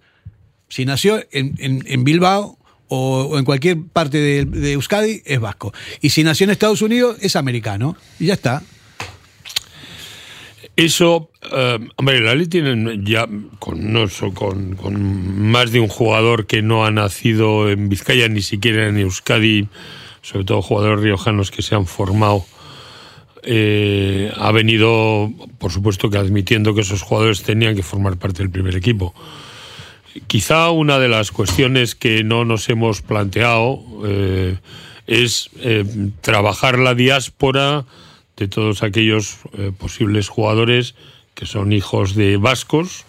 [0.67, 2.57] si nació en, en- en Bilbao
[2.87, 5.73] o, en cualquier parte de, de Euskadi, es vasco.
[6.01, 7.95] Y si nació en Estados Unidos, es americano.
[8.19, 8.63] Y ya está.
[10.75, 13.27] Eso, eh, hombre, la ley tienen ya
[13.59, 18.41] con, no, con, con más de un jugador que no ha nacido en Vizcaya, ni
[18.41, 19.67] siquiera en Euskadi,
[20.21, 22.45] sobre todo jugadores riojanos que se han formado.
[23.43, 28.51] eh, ha venido, por supuesto, que admitiendo que esos jugadores tenían que formar parte del
[28.51, 29.15] primer equipo.
[30.27, 34.57] Quizá una de las cuestiones que no nos hemos planteado eh,
[35.07, 35.85] es eh,
[36.21, 37.85] trabajar la diáspora
[38.37, 39.37] de todos aquellos
[39.77, 40.95] posibles jugadores
[41.35, 43.05] que son hijos de vascos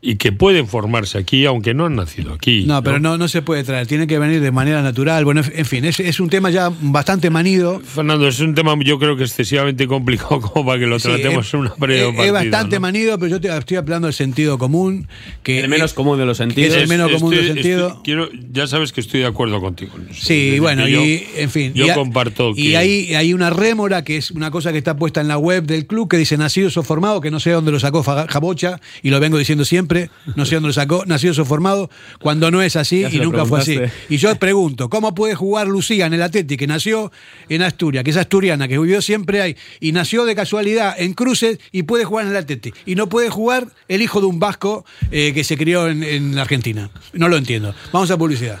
[0.00, 2.64] y que pueden formarse aquí, aunque no han nacido aquí.
[2.66, 5.24] No, pero no, no se puede traer, tiene que venir de manera natural.
[5.24, 7.80] Bueno, en fin, es, es un tema ya bastante manido.
[7.80, 11.48] Fernando, es un tema yo creo que excesivamente complicado como para que lo Sí, tratemos
[11.48, 12.80] es- en una breve es- es bastante ¿no?
[12.82, 15.08] manido, pero yo te estoy hablando del sentido común.
[15.42, 16.76] Que El menos común de los sentidos.
[16.76, 17.88] es el menos común del Estoy- sentido.
[17.88, 19.94] estoy- quiero, ya sabes que estoy de acuerdo contigo.
[19.96, 20.12] en eso.
[20.12, 21.72] Es Sí, bueno, yo- y en fin.
[21.74, 24.96] Yo y comparto Y que- hay, hay una rémora, que es una cosa que está
[24.96, 27.72] puesta en la web del club, que dice nacidos o formados, que no sé dónde
[27.72, 29.87] lo sacó Jabocha, y lo vengo diciendo siempre,
[30.36, 31.88] no sé dónde lo sacó, nacidos o formados,
[32.20, 33.78] cuando no es así y nunca fue así.
[34.08, 37.10] Y yo pregunto, ¿cómo puede jugar Lucía en el Atleti, que nació
[37.48, 41.58] en Asturias, que es asturiana, que vivió siempre ahí, y nació de casualidad en Cruces
[41.72, 42.72] y puede jugar en el Atleti?
[42.86, 46.38] Y no puede jugar el hijo de un vasco eh, que se crió en, en
[46.38, 46.90] Argentina.
[47.12, 47.74] No lo entiendo.
[47.92, 48.60] Vamos a publicidad.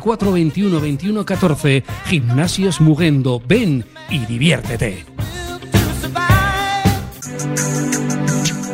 [0.03, 1.83] 21 21 14.
[2.05, 3.41] Gimnasios Mugendo.
[3.47, 5.05] Ven y diviértete.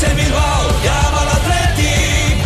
[0.00, 2.36] Llames el Bilbao, llámalo Athletic.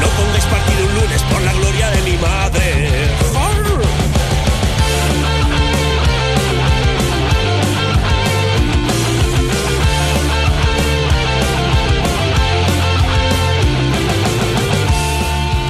[0.00, 3.10] No pongáis partido un lunes por la gloria de mi madre.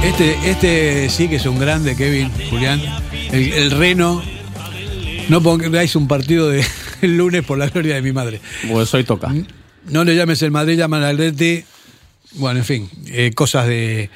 [0.02, 2.80] Este, este sí que es un grande, Kevin, Julián.
[3.32, 4.22] El, el Reno.
[5.28, 6.64] No pongáis un partido de
[7.02, 8.40] el lunes por la gloria de mi madre.
[8.70, 9.30] Pues hoy toca.
[9.90, 11.64] No le llames el Madrid, llaman al Atleti.
[12.34, 14.10] Bueno, en fin, eh, cosas de,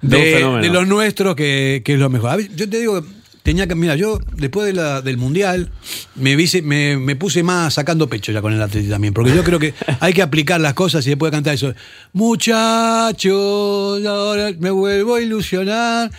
[0.00, 0.18] De
[0.60, 2.40] de, los nuestros que, que es lo mejor.
[2.54, 3.04] Yo te digo,
[3.42, 5.70] tenía que, mira, yo después de la- del Mundial
[6.14, 9.42] me, vise- me, me puse más sacando pecho ya con el Atleti también, porque yo
[9.42, 11.74] creo que hay que aplicar las cosas y puede cantar eso.
[12.12, 16.10] Muchachos, ahora me vuelvo a ilusionar.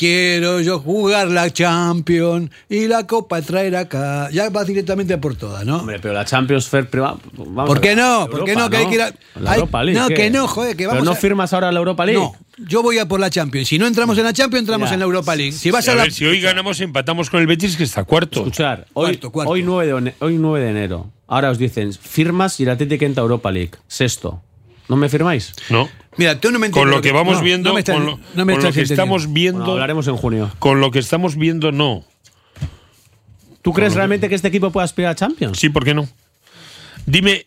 [0.00, 4.30] Quiero yo jugar la Champions y la Copa traer acá.
[4.32, 5.76] Ya vas directamente por todas, ¿no?
[5.80, 6.88] Hombre, pero la Champions Fair.
[6.88, 8.22] pero va- vamos ¿Por qué no?
[8.22, 8.70] Europa, ¿Por qué no?
[8.70, 10.00] Que hay que ir a- La Europa League.
[10.00, 10.14] no, ¿qué?
[10.14, 12.18] que no, joder, que vamos Pero no a- firmas ahora la Europa League.
[12.18, 12.34] No,
[12.66, 13.68] yo voy a por la Champions.
[13.68, 14.94] Si no entramos en la Champions, entramos Ya.
[14.94, 15.52] en la Europa League.
[15.52, 18.04] Si vas a a, la ver, si hoy ganamos, empatamos con el Betis, que está
[18.04, 18.38] cuarto.
[18.40, 19.52] Escuchar, hoy, Cuarto, cuarto.
[19.52, 21.10] Hoy, 9 de, hoy 9 de enero.
[21.28, 23.72] Ahora os dicen, firmas y el Atlético entra a Europa League.
[23.86, 24.40] Sexto.
[24.88, 25.52] ¿No me firmáis?
[25.68, 25.90] No.
[26.16, 28.18] Mira, tú no me Con lo que vamos no, viendo, no me estás- con lo,
[28.34, 30.50] no me con lo estás que estamos viendo, Bueno, hablaremos en junio.
[30.58, 32.04] con lo que estamos viendo, no.
[33.62, 35.58] ¿Tú crees realmente que este equipo puede aspirar a Champions?
[35.58, 36.08] Sí, ¿por qué no?
[37.06, 37.46] Dime,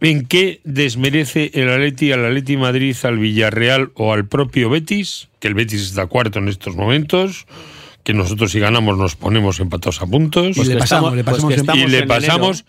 [0.00, 5.28] ¿en qué desmerece el Atleti al Atleti Madrid, al Villarreal o al propio Betis?
[5.40, 7.46] Que el Betis está cuarto en estos momentos,
[8.04, 10.56] que nosotros si ganamos nos ponemos empatados a puntos.
[10.56, 12.64] Pues le pasamos, estamos- le pues pasamos en- y le pasamos.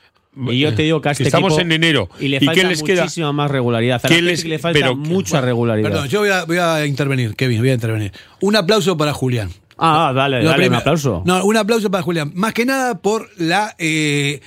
[0.50, 2.10] Y yo te digo que a este estamos equipo- en enero.
[2.20, 3.02] Y le qué falta les queda?
[3.04, 4.02] muchísima más regularidad.
[4.04, 5.90] Al ¿Qué Atlético les- le falta pero- mucha regularidad.
[5.90, 8.12] Perdón, yo voy a, voy a intervenir, Kevin, voy a intervenir.
[8.42, 9.50] Un aplauso para Julián.
[9.78, 11.22] Ah, dale, dale, un aplauso.
[11.26, 12.32] No, un aplauso para Julián.
[12.34, 13.76] Más que nada por la.
[13.78, 14.42] eh,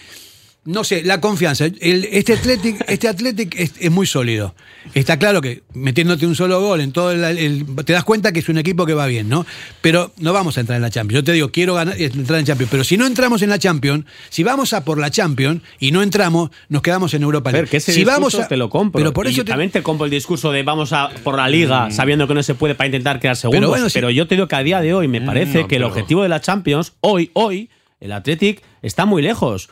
[0.64, 1.64] no sé, la confianza.
[1.64, 4.54] El- este Athletic, este Athletic es, es muy sólido.
[4.94, 8.40] Está claro que metiéndote un solo gol en todo el, el- Te das cuenta que
[8.40, 9.46] es un equipo que va bien, ¿no?
[9.80, 11.20] Pero no vamos a entrar en la Champions.
[11.20, 12.70] Yo te digo, quiero ganar, entrar en Champions.
[12.70, 16.02] Pero si no entramos en la Champions, si vamos a por la Champions y no
[16.02, 17.68] entramos, nos quedamos en Europa League.
[17.68, 18.98] que ese si vamos a, te lo compro.
[19.00, 21.48] Pero por Y eso te- también te compro el discurso de vamos a por la
[21.48, 23.60] liga, sabiendo que no se puede para intentar quedar segundos.
[23.60, 24.00] Pero, bueno, sí.
[24.14, 26.22] yo te digo que a día de hoy me parece no, que el pero- objetivo
[26.22, 27.70] de la Champions, hoy, hoy,
[28.00, 29.68] el Athletic está muy lejos.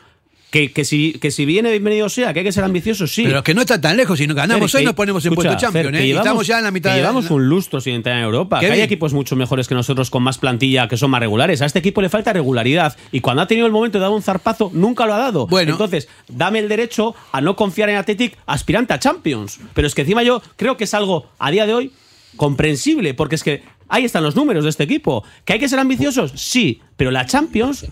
[0.49, 3.21] Que, que si, que si viene bienvenido sea, que hay que ser ambicioso, sí.
[3.23, 4.17] Pero que no está tan lejos.
[4.17, 5.85] Si no ganamos Fer, hoy, nos ponemos en puesto Champions.
[5.91, 6.07] Fer, ¿eh?
[6.07, 8.59] llevamos- estamos ya en la mitad que de Llevamos un lustro sin entrar en Europa.
[8.59, 8.83] Que hay bien.
[8.85, 11.61] equipos mucho mejores que nosotros con más plantilla que son más regulares.
[11.61, 12.97] A este equipo le falta regularidad.
[13.11, 15.45] Y cuando ha tenido el momento de dar un zarpazo, nunca lo ha dado.
[15.45, 15.73] Bueno.
[15.73, 19.59] Entonces, dame el derecho a no confiar en Athletic aspirante a Champions.
[19.75, 21.91] Pero es que encima yo creo que es algo a día de hoy
[22.37, 23.13] comprensible.
[23.13, 25.23] Porque es que ahí están los números de este equipo.
[25.45, 26.31] ¿Que hay que ser ambiciosos?
[26.35, 26.81] Sí.
[26.97, 27.85] Pero la Champions.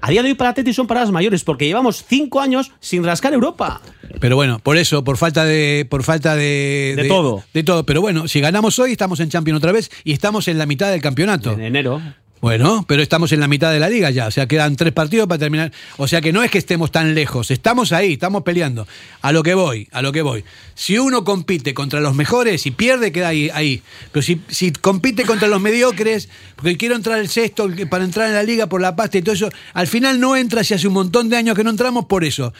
[0.00, 3.32] A día de hoy para Athletic son paradas mayores porque llevamos cinco años sin rascar
[3.32, 3.80] Europa.
[4.20, 5.86] Pero bueno, por eso, por falta de.
[5.88, 7.42] Por falta de, De todo.
[7.52, 7.84] De todo.
[7.84, 10.90] Pero bueno, si ganamos hoy, estamos en Champions otra vez y estamos en la mitad
[10.90, 11.52] del campeonato.
[11.52, 12.00] En enero.
[12.46, 14.28] Bueno, pero estamos en la mitad de la liga ya.
[14.28, 15.72] O sea, quedan tres partidos para terminar.
[15.96, 17.50] O sea que no es que estemos tan lejos.
[17.50, 18.86] Estamos ahí, estamos peleando.
[19.20, 20.44] A lo que voy, a lo que voy.
[20.76, 23.50] Si uno compite contra los mejores y pierde, queda ahí.
[23.52, 23.82] ahí.
[24.12, 28.34] Pero si, si compite contra los mediocres, porque quiero entrar el sexto para entrar en
[28.34, 30.94] la liga por la pasta y todo eso, al final no entra si hace un
[30.94, 32.52] montón de años que no entramos por eso.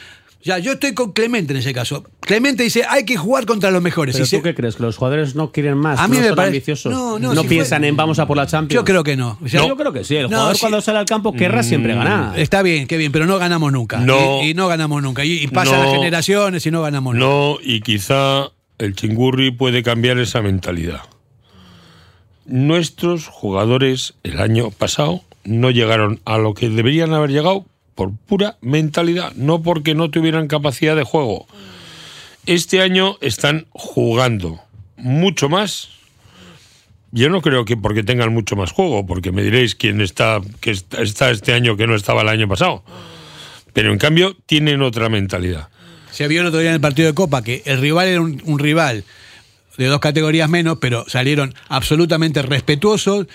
[0.47, 2.05] Ya, yo estoy con Clemente en ese caso.
[2.21, 4.15] Clemente dice, hay que jugar contra los mejores.
[4.15, 4.77] ¿Pero Y se- tú qué crees?
[4.77, 5.99] ¿Que los jugadores no quieren más?
[5.99, 6.93] A mí ¿No me son parece- ambiciosos?
[6.93, 8.75] No, no, si piensan fue- en vamos a por la Champions?
[8.81, 9.39] Yo creo que no.
[9.45, 10.15] O sea, Yo creo que sí.
[10.15, 12.39] El No, jugador cuando sale al campo querrá siempre ganar.
[12.39, 13.99] Está bien, qué bien, pero no ganamos nunca.
[13.99, 14.41] No.
[14.45, 15.25] Y, y no ganamos nunca.
[15.25, 15.85] Y, y pasan No.
[15.85, 17.27] las generaciones y no ganamos nunca.
[17.27, 21.01] No, y quizá el chingurri puede cambiar esa mentalidad.
[22.45, 27.65] Nuestros jugadores el año pasado no llegaron a lo que deberían haber llegado
[27.97, 31.49] por pura mentalidad, no porque no tuvieran capacidad de juego.
[32.45, 34.61] Este año están jugando
[34.97, 35.89] mucho más.
[37.11, 40.71] Yo no creo que porque tengan mucho más juego, porque me diréis quién está, que
[40.71, 42.85] está este año que no estaba el año pasado.
[43.73, 45.69] Pero en cambio tienen otra mentalidad.
[46.13, 48.43] Se vio el otro día en el partido de Copa que el rival era un,
[48.45, 49.05] un rival
[49.79, 53.27] de dos categorías menos, pero salieron absolutamente respetuosos,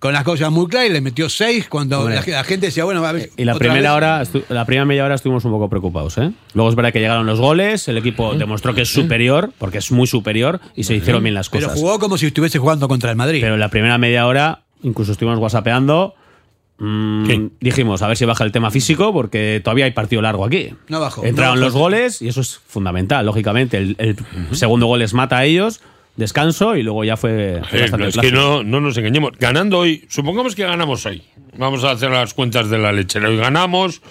[0.00, 3.04] con las cosas muy claras y le metió seis cuando la, la gente decía, bueno,
[3.06, 3.30] a ver.
[3.36, 4.34] Y la primera vez.
[4.34, 6.32] hora, la primera media hora estuvimos un poco preocupados, ¿eh?
[6.54, 9.92] Luego es verdad que llegaron los goles, el equipo demostró que es superior, porque es
[9.92, 11.78] muy superior, y se hicieron bien las Pero cosas.
[11.78, 13.40] jugó como si estuviese jugando contra el Madrid.
[13.42, 16.14] Pero en la primera media hora, incluso estuvimos whatsappeando.
[16.78, 20.70] mm, dijimos, a ver si baja el tema físico, porque todavía hay partido largo aquí.
[20.88, 21.24] No bajó.
[21.26, 23.76] Entraron no los goles y eso es fundamental, lógicamente.
[23.76, 24.16] El, el
[24.56, 25.82] segundo gol les mata a ellos,
[26.16, 29.32] descanso y luego ya fue, fue Eh, bastante no, es que no, no nos engañemos.
[29.38, 31.22] Ganando hoy, supongamos que ganamos hoy.
[31.56, 33.28] Vamos a hacer las cuentas de la lechera.
[33.28, 34.02] Hoy ganamos,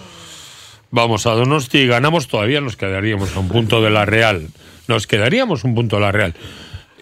[0.91, 4.47] vamos a Donosti y ganamos, todavía nos quedaríamos a un punto de la Real.
[4.87, 6.33] Nos quedaríamos un punto de la Real.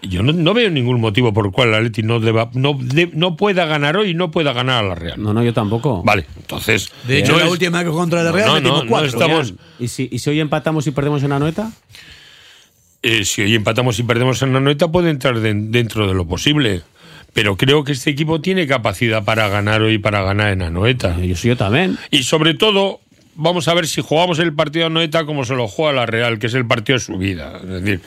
[0.04, 3.10] Yo no, no veo ningún motivo por el cual la Leti no, deba, no, de-
[3.14, 5.16] no pueda ganar hoy y no pueda ganar a la Real.
[5.22, 6.04] No, no, yo tampoco.
[6.04, 6.92] Vale, entonces.
[7.08, 9.08] De hecho, no la es- última que contra la Real no, metimos cuatro.
[9.08, 11.72] estamos- ¿Y si, ¿Y si hoy empatamos y perdemos en la noeta?
[13.04, 16.26] Eh, si hoy empatamos y perdemos en la noeta, puede entrar den- dentro de lo
[16.28, 16.82] posible.
[17.34, 21.18] Pero creo que este equipo tiene capacidad para ganar hoy para ganar en Anoeta.
[21.20, 21.98] Yo, yo también.
[22.10, 23.00] Y sobre todo,
[23.36, 26.40] vamos a ver si jugamos el partido de Anoeta como se lo juega la Real,
[26.40, 27.60] que es el partido de su vida.
[27.62, 28.02] Es decir,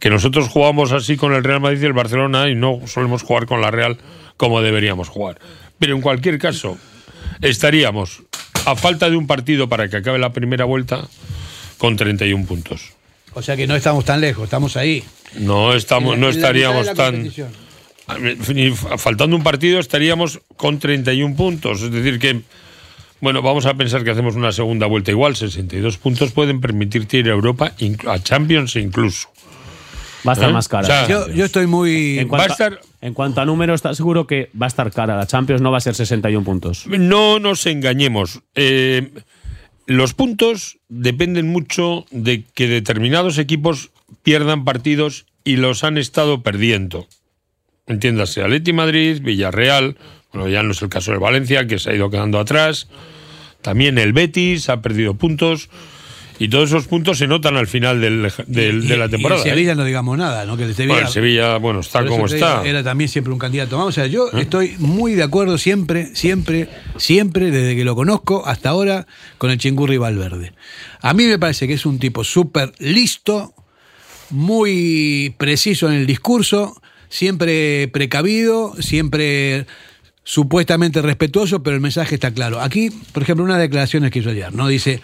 [0.00, 3.46] que nosotros jugamos así con el Real Madrid y el Barcelona y no solemos jugar
[3.46, 3.96] con la Real
[4.36, 5.38] como deberíamos jugar.
[5.78, 6.76] Pero en cualquier caso,
[7.40, 8.22] estaríamos
[8.66, 11.06] a falta de un partido para que acabe la primera vuelta
[11.78, 12.93] con 31 puntos.
[13.34, 15.02] O sea que no estamos tan lejos, estamos ahí.
[15.38, 17.30] No estamos, no estaríamos tan.
[18.98, 21.82] faltando un partido estaríamos con 31 puntos.
[21.82, 22.42] Es decir, que,
[23.20, 25.36] bueno, vamos a pensar que hacemos una segunda vuelta igual.
[25.36, 27.72] 62 puntos pueden permitirte ir a Europa,
[28.06, 29.28] a Champions incluso.
[30.26, 30.52] Va a estar ¿Eh?
[30.52, 30.82] más cara.
[30.84, 32.18] O sea, Yo, yo estoy muy.
[32.18, 34.90] En va a cuanto, estar- en cuanto a números, está seguro que va a estar
[34.90, 35.16] cara.
[35.16, 36.86] La Champions no va a ser 61 puntos.
[36.86, 38.40] No nos engañemos.
[38.54, 39.10] Eh,
[39.86, 43.90] los puntos dependen mucho de que determinados equipos
[44.22, 47.06] pierdan partidos y los han estado perdiendo.
[47.86, 49.96] Entiéndase, Atleti Madrid, Villarreal,
[50.32, 52.88] bueno, ya no es el caso de Valencia, que se ha ido quedando atrás.
[53.62, 55.68] También el Betis ha perdido puntos.
[56.38, 59.40] Y todos esos puntos se notan al final del- del- y- de la y temporada.
[59.42, 59.50] el ¿eh?
[59.52, 60.56] Sevilla no digamos nada, ¿no?
[60.56, 62.64] Que el Sevilla, Bueno, el Sevilla, bueno, está como está.
[62.64, 62.70] ¿Eh?
[62.70, 63.78] Era también siempre un candidato.
[63.78, 68.44] Vamos a ver, yo estoy muy de acuerdo siempre, siempre, siempre, desde que lo conozco
[68.46, 69.06] hasta ahora,
[69.38, 70.52] con el Chingurri Valverde.
[71.00, 73.54] A mí me parece que es un tipo súper listo,
[74.30, 79.66] muy preciso en el discurso, siempre precavido, siempre
[80.24, 82.60] supuestamente respetuoso, pero el mensaje está claro.
[82.60, 84.66] Aquí, por ejemplo, una declaración que hizo ayer, ¿no?
[84.68, 85.00] Dice,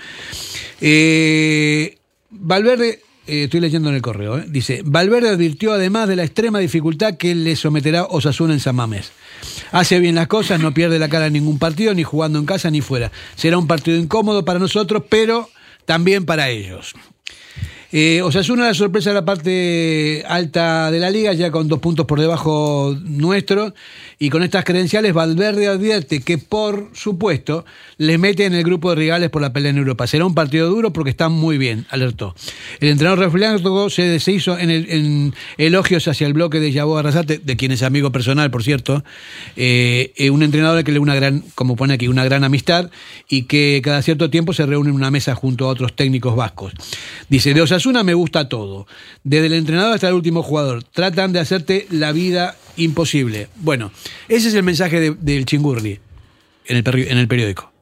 [0.81, 1.99] eh,
[2.31, 4.45] Valverde, eh, estoy leyendo en el correo, ¿eh?
[4.49, 9.12] dice, Valverde advirtió además de la extrema dificultad que le someterá Osasuna en San Mamés.
[9.72, 12.70] Hace bien las cosas, no pierde la cara en ningún partido, ni jugando en casa
[12.70, 13.11] ni fuera.
[13.37, 15.49] Será un partido incómodo para nosotros, pero
[15.85, 16.95] también para ellos.
[18.22, 22.20] Osasuna la sorpresa de la parte alta de la liga, ya con dos puntos por
[22.20, 23.74] debajo nuestro,
[24.23, 27.64] y con estas credenciales Valverde advierte que por supuesto
[27.97, 30.07] le mete en el grupo de rivales por la pelea en Europa.
[30.07, 32.35] Será un partido duro porque están muy bien, alertó.
[32.81, 37.57] El entrenador reflejo se deshizo en, el- elogios hacia el bloque de Yabo Arrasate, de
[37.57, 39.03] quien es amigo personal, por cierto,
[39.57, 42.91] eh, eh, un entrenador que le una gran, como pone aquí, una gran amistad
[43.27, 46.75] y que cada cierto tiempo se reúne en una mesa junto a otros técnicos vascos.
[47.31, 48.87] Dice, de Osasuna me gusta todo,
[49.25, 50.85] desde el entrenador hasta el último jugador.
[50.85, 52.55] Tratan de hacerte la vida
[52.85, 53.49] imposible.
[53.57, 53.93] Bueno,
[54.28, 56.01] ese es el mensaje de- del Chingurri
[56.66, 57.72] en el, en el periódico.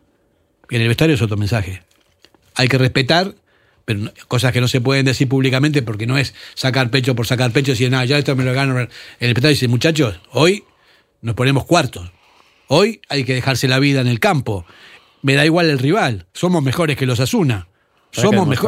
[0.70, 1.82] En el vestuario es otro mensaje.
[2.54, 3.34] Hay que respetar,
[3.84, 7.26] pero no- cosas que no se pueden decir públicamente porque no es sacar pecho por
[7.26, 8.78] sacar pecho y decir, nada, ya esto me lo gano.
[8.78, 8.88] En
[9.20, 10.64] el vestuario dice, muchachos, hoy
[11.22, 12.10] nos ponemos cuartos.
[12.68, 14.66] Hoy hay que dejarse la vida en el campo.
[15.22, 16.26] Me da igual el rival.
[16.34, 17.68] Somos mejores que los Asuna.
[18.12, 18.60] Somos mejores.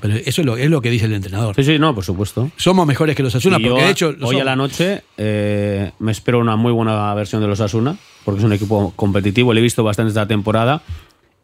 [0.00, 1.54] Pero eso es lo, es lo que dice el entrenador.
[1.56, 2.50] Sí, sí, no, por supuesto.
[2.56, 4.14] Somos mejores que los Asuna, Y porque de hecho.
[4.22, 8.38] hoy a la noche eh, me espero una muy buena versión de los Asuna, porque
[8.40, 10.82] es un equipo competitivo, le he visto bastante esta temporada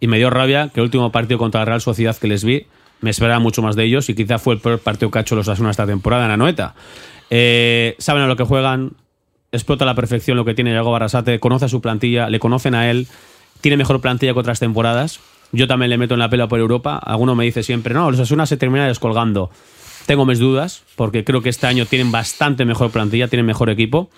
[0.00, 2.66] y me dio rabia que el último partido contra la Real Sociedad que les vi,
[3.00, 5.34] me esperaba mucho más de ellos y quizá fue el peor partido que ha hecho
[5.34, 6.74] los Asuna esta temporada en la Noeta.
[7.30, 8.92] Eh, saben a lo que juegan,
[9.50, 12.74] explota a la perfección lo que tiene Diego Barrasate, conoce a su plantilla, le conocen
[12.74, 13.06] a él,
[13.62, 15.20] tiene mejor plantilla que otras temporadas.
[15.52, 16.96] Yo también le meto en la pela por Europa.
[16.98, 19.50] Alguno me dice siempre, no, los Asuna se termina descolgando.
[20.06, 24.10] Tengo mis dudas, porque creo que este año tienen bastante mejor plantilla, tienen mejor equipo.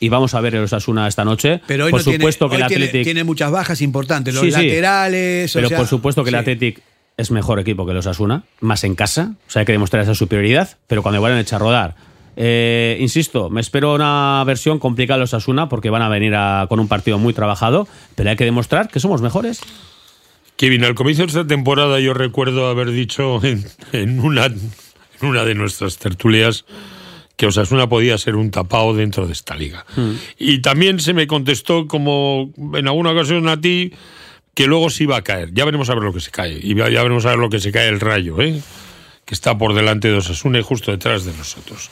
[0.00, 1.60] Y vamos a ver el Osasuna esta noche.
[1.68, 3.04] Pero hoy por no tiene- supuesto que el Athletic.
[3.04, 4.34] tiene muchas bajas importantes.
[4.34, 4.56] Los Sí, sí.
[4.66, 5.54] laterales.
[5.54, 6.34] o Pero sea, por supuesto que el.
[6.34, 6.82] Athletic
[7.16, 9.34] es mejor equipo que los Asuna, más en casa.
[9.46, 10.76] O sea, hay que demostrar esa superioridad.
[10.88, 11.94] Pero cuando vayan a echar a rodar.
[12.34, 16.66] Eh, insisto, me espero una versión complicada de los Asuna porque van a venir a-
[16.68, 17.86] con un partido muy trabajado.
[18.16, 19.60] Pero hay que demostrar que somos mejores.
[20.62, 24.70] Kevin, al comienzo de esta temporada yo recuerdo haber dicho en, en una, en
[25.20, 26.66] una de nuestras tertulias
[27.34, 29.84] que Osasuna podía ser un tapao dentro de esta liga.
[29.96, 30.12] Hmm.
[30.38, 33.92] Y también se me contestó, como en alguna ocasión a ti,
[34.54, 35.52] que luego sí iba a caer.
[35.52, 36.60] Ya veremos a ver lo que se cae.
[36.62, 38.62] Y ya ya veremos a ver lo que se cae el rayo, ¿eh?
[39.24, 41.90] que está por delante de Osasuna y justo detrás de nosotros.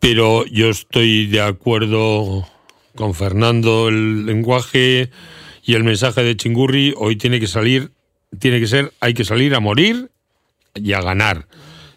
[0.00, 2.48] Pero yo estoy de acuerdo
[2.96, 5.12] con Fernando, el lenguaje
[5.62, 7.90] y el mensaje de Chingurri hoy tiene que salir,
[8.38, 10.10] tiene que ser, hay que salir a morir
[10.74, 11.46] y a ganar.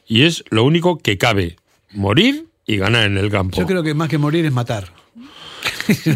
[0.07, 1.55] Y es lo único que cabe,
[1.93, 3.57] morir y ganar en el campo.
[3.57, 4.91] Yo creo que más que morir es matar.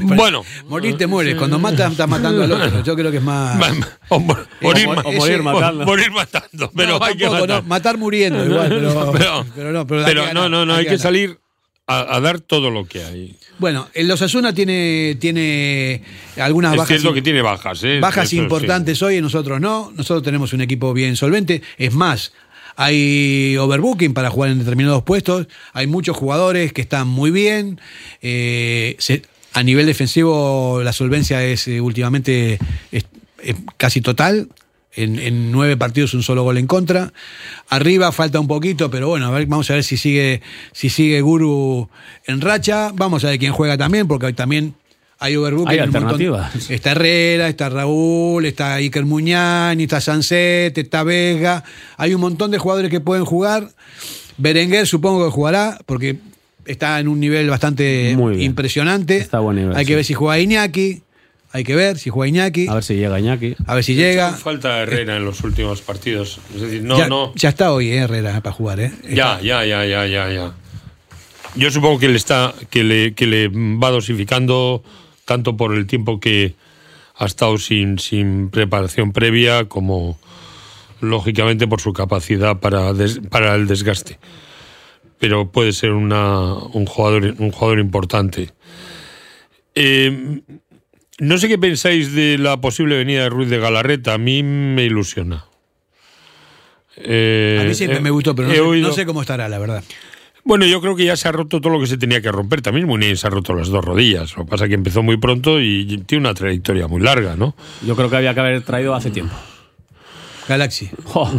[0.01, 1.35] Bueno, Morir te mueres.
[1.35, 2.83] Cuando matas, estás matando al otro.
[2.83, 3.59] Yo creo que es más.
[4.09, 5.85] o, mo- morir, O morir matando.
[5.85, 7.49] morir matando, pero No, hay que matar.
[7.49, 11.39] no, matar muriendo igual, pero, Pero- pero no, pero, no, no, no, hay que salir
[11.89, 13.35] a, a dar todo lo que hay.
[13.57, 16.01] Bueno, el Osasuna tiene, tiene
[16.37, 16.87] algunas Es bajas.
[16.99, 17.99] cierto que tiene bajas, ¿eh?
[17.99, 18.37] bajas Eso sí.
[18.37, 19.91] importantes hoy y nosotros no.
[19.95, 21.61] Nosotros tenemos un equipo bien solvente.
[21.77, 22.31] Es más,
[22.75, 25.47] hay overbooking para jugar en determinados puestos.
[25.73, 27.79] Hay muchos jugadores que están muy bien.
[28.21, 29.23] Eh, se-
[29.53, 32.59] a nivel defensivo, la solvencia es eh, últimamente
[32.91, 33.05] es-
[33.41, 34.47] es casi total.
[34.95, 37.13] En, en nueve partidos un solo gol en contra.
[37.69, 41.21] Arriba falta un poquito, pero bueno, a ver, vamos a ver si sigue, si sigue
[41.21, 41.87] Guru
[42.25, 42.91] en racha.
[42.95, 44.73] Vamos a ver quién juega también, porque hoy también
[45.19, 45.69] hay overbooking.
[45.69, 46.69] Hay en un montón- alternativas.
[46.71, 51.63] Está Herrera, está Raúl, está Iker Muñán, está Sanset, está Vega.
[51.97, 53.69] Hay un montón de jugadores que pueden jugar.
[54.37, 56.17] Berenguer supongo que jugará, porque
[56.65, 59.17] está en un nivel bastante impresionante.
[59.17, 61.03] Está a buen nivel, Hay que ver si juega Iñaki.
[61.51, 62.67] Hay que ver si juega Iñaki.
[62.67, 63.55] A ver si llega Iñaki.
[63.65, 64.33] A ver si llega.
[64.33, 66.39] Falta Herrera en los últimos partidos.
[66.53, 67.33] Es decir, no, ya, no.
[67.35, 68.91] ya está hoy eh, Herrera para jugar, ¿eh?
[69.09, 70.53] Ya, ya, ya, ya, ya, ya.
[71.55, 74.83] Yo supongo que le está, que le, que le va dosificando
[75.25, 76.53] tanto por el tiempo que
[77.15, 80.19] ha estado sin, sin preparación previa como
[81.01, 84.19] lógicamente por su capacidad para, des- para el desgaste.
[85.17, 88.51] Pero puede ser una, un, jugador, un jugador importante.
[89.75, 90.41] Eh,
[91.19, 94.13] no sé qué pensáis de la posible venida de Ruiz de Galarreta.
[94.13, 95.45] A mí me ilusiona.
[96.97, 99.47] Eh, A mí siempre eh, me gustó, pero no sé, oído- no sé cómo estará,
[99.47, 99.83] la verdad.
[100.43, 102.61] bueno, yo creo que ya se ha roto todo lo que se tenía que romper.
[102.61, 104.35] También Muniain se ha roto las dos rodillas.
[104.35, 107.55] Lo que pasa es que empezó muy pronto y tiene una trayectoria muy larga, ¿no?
[107.85, 109.35] Yo creo que había que haber traído hace tiempo.
[110.47, 110.89] Galaxy.
[111.05, 111.31] Jo,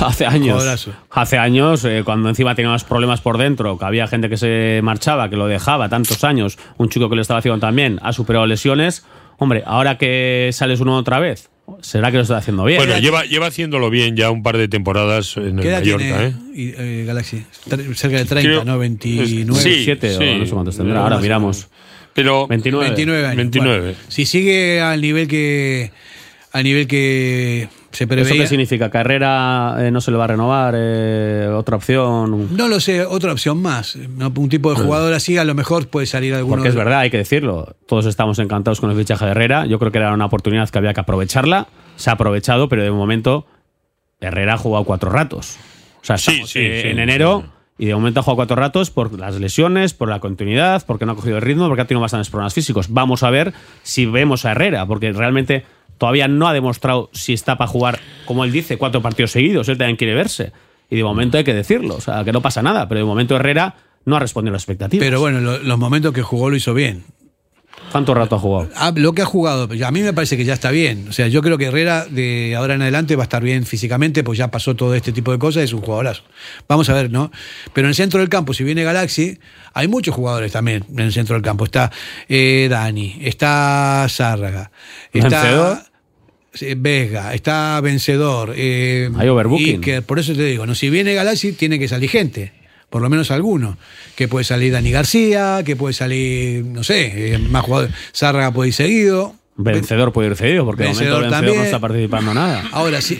[0.00, 0.88] hace años.
[1.10, 5.28] Hace años, eh, cuando encima teníamos problemas por dentro, que había gente que se marchaba,
[5.28, 9.04] que lo dejaba tantos años, un chico que lo estaba haciendo también, ha superado lesiones.
[9.38, 12.78] Hombre, ahora que sales uno otra vez, ¿será que lo está haciendo bien?
[12.78, 16.04] Bueno, lleva, lleva haciéndolo bien ya un par de temporadas en el ¿Qué edad Mallorca,
[16.04, 16.32] tiene ¿eh?
[16.54, 17.44] y- eh, Galaxy?
[17.94, 18.78] Cerca de 30, Creo- ¿no?
[18.78, 19.60] 29.
[19.60, 20.16] Sí, 7 sí.
[20.24, 21.02] o no sé cuántos tendrá.
[21.02, 21.68] Ahora miramos.
[22.14, 22.86] Pero 29.
[22.88, 23.36] 29 años.
[23.36, 23.80] 29.
[23.80, 25.90] Bueno, si sigue al nivel que
[26.52, 28.90] al nivel que se ¿Eso qué significa?
[28.90, 30.74] ¿Carrera eh, no se le va a renovar?
[30.76, 32.56] Eh, ¿Otra opción?
[32.56, 33.96] No lo sé, otra opción más.
[33.96, 36.56] Un tipo de jugador así a lo mejor puede salir alguno.
[36.56, 37.76] Porque es verdad, hay que decirlo.
[37.86, 39.66] Todos estamos encantados con el fichaje de Herrera.
[39.66, 41.68] Yo creo que era una oportunidad que había que aprovecharla.
[41.96, 43.46] Se ha aprovechado, pero de momento
[44.20, 45.56] Herrera ha jugado cuatro ratos.
[46.00, 47.84] O sea, Sí, estamos, sí, eh, sí, en enero sí.
[47.84, 51.12] y de momento ha jugado cuatro ratos por las lesiones, por la continuidad, porque no
[51.12, 52.88] ha cogido el ritmo, porque ha tenido bastantes problemas físicos.
[52.90, 55.64] Vamos a ver si vemos a Herrera, porque realmente
[56.02, 59.68] todavía no ha demostrado si está para jugar, como él dice, cuatro partidos seguidos.
[59.68, 60.50] Él también quiere verse.
[60.90, 61.94] Y de momento hay que decirlo.
[61.94, 62.88] O sea, que no pasa nada.
[62.88, 65.06] Pero de momento Herrera no ha respondido a las expectativas.
[65.06, 67.04] Pero bueno, lo- los momentos que jugó lo hizo bien.
[67.92, 68.68] ¿Cuánto rato ha jugado?
[68.74, 71.06] Ah, lo que ha jugado, a mí me parece que ya está bien.
[71.08, 74.24] O sea, yo creo que Herrera de ahora en adelante va a estar bien físicamente,
[74.24, 76.22] pues ya pasó todo este tipo de cosas, es un jugadorazo.
[76.68, 77.30] Vamos a ver, ¿no?
[77.74, 79.38] Pero en el centro del campo, si viene Galaxy,
[79.72, 81.64] hay muchos jugadores también en el centro del campo.
[81.64, 81.90] Está
[82.28, 84.70] eh, Dani, está Zárraga,
[85.12, 85.91] está
[86.76, 88.52] Vesga, está Vencedor.
[88.56, 89.76] eh, Hay overbooking.
[89.76, 90.74] Iker, por eso te digo, ¿no?
[90.74, 92.52] si viene Galaxy, tiene que salir gente.
[92.90, 93.78] Por lo menos alguno.
[94.16, 97.94] Que puede salir Dani García, que puede salir, no sé, eh, más jugadores.
[98.14, 99.34] Zárraga puede ir seguido.
[99.56, 101.56] Vencedor puede ir cedido, porque de momento Vencedor también.
[101.58, 102.64] no está participando nada.
[102.72, 103.18] Ahora sí.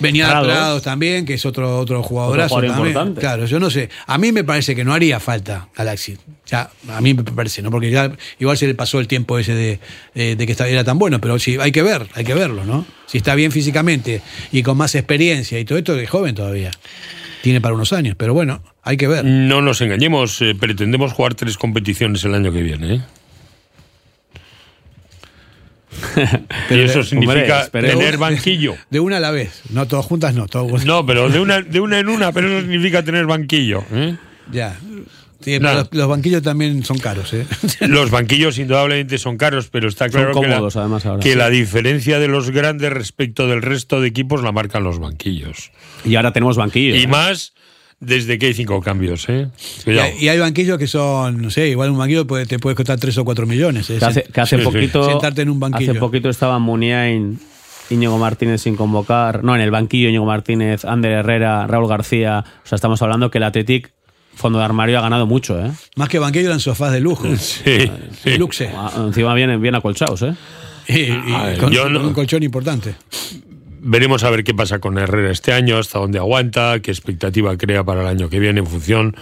[0.00, 0.46] Venía Prados.
[0.46, 0.82] Prados.
[0.82, 2.88] también, que es otro, otro jugadorazo jugador también.
[2.92, 3.20] importante.
[3.20, 3.88] Claro, yo no sé.
[4.06, 6.16] A mí me parece que no haría falta Galaxy.
[6.46, 7.70] Ya, a mí me parece, ¿no?
[7.70, 9.80] Porque ya igual se le pasó el tiempo ese de,
[10.14, 12.64] eh, de que estaba- era tan bueno, pero sí, hay que ver, hay que verlo,
[12.64, 12.86] ¿no?
[13.06, 14.22] Si está bien físicamente
[14.52, 16.70] y con más experiencia y todo esto, es joven todavía.
[17.42, 19.24] Tiene para unos años, pero bueno, hay que ver.
[19.24, 22.94] No nos engañemos, eh, pretendemos jugar tres competiciones el año que viene.
[22.96, 23.00] ¿eh?
[26.70, 28.76] y eso significa tener banquillo.
[28.90, 31.80] De una a la vez, no todas juntas, no, todas No, pero de una, de
[31.80, 33.84] una en una, pero eso significa tener banquillo.
[33.92, 34.16] ¿eh?
[34.50, 34.78] Ya.
[35.40, 37.46] Sí, los, los banquillos también son caros, ¿eh?
[37.82, 41.22] Los banquillos indudablemente son caros, pero está claro que, cómodos, la, además, ahora.
[41.22, 41.38] que Sí.
[41.38, 45.70] la diferencia de los grandes respecto del resto de equipos la marcan los banquillos.
[46.04, 46.96] Y ahora tenemos banquillo.
[46.96, 47.06] Y ¿eh?
[47.06, 47.52] más
[48.00, 49.28] desde que hay cinco cambios.
[49.28, 49.48] ¿eh?
[49.86, 52.76] Y hay, y hay banquillos que son, no sé, igual un banquillo puede- te puede
[52.76, 53.90] costar 3 o 4 millones.
[53.90, 53.96] ¿eh?
[53.98, 54.70] Que hace, que hace Sí, sí.
[54.70, 55.04] poquito.
[55.04, 55.90] Sentarte en un banquillo.
[55.92, 57.38] Hace poquito estaba Muniain,
[57.90, 59.42] Íñigo Martínez sin convocar.
[59.42, 62.44] No, en el banquillo Íñigo Martínez, Ander Herrera, Raúl García.
[62.64, 63.90] O sea, estamos hablando que el Athletic,
[64.34, 65.70] fondo de armario, ha ganado mucho, ¿eh?
[65.96, 67.26] Más que banquillo eran sofás de lujo.
[67.36, 67.90] Sí,
[68.22, 68.38] sí.
[68.38, 68.70] Luxe.
[68.76, 70.34] Ah, Encima bien, bien acolchados, ¿eh?
[70.86, 72.94] Y, y A ver, con, yo con no- un colchón importante.
[73.80, 77.84] Veremos a ver qué pasa con Herrera este año, hasta dónde aguanta, qué expectativa crea
[77.84, 79.16] para el año que viene en función.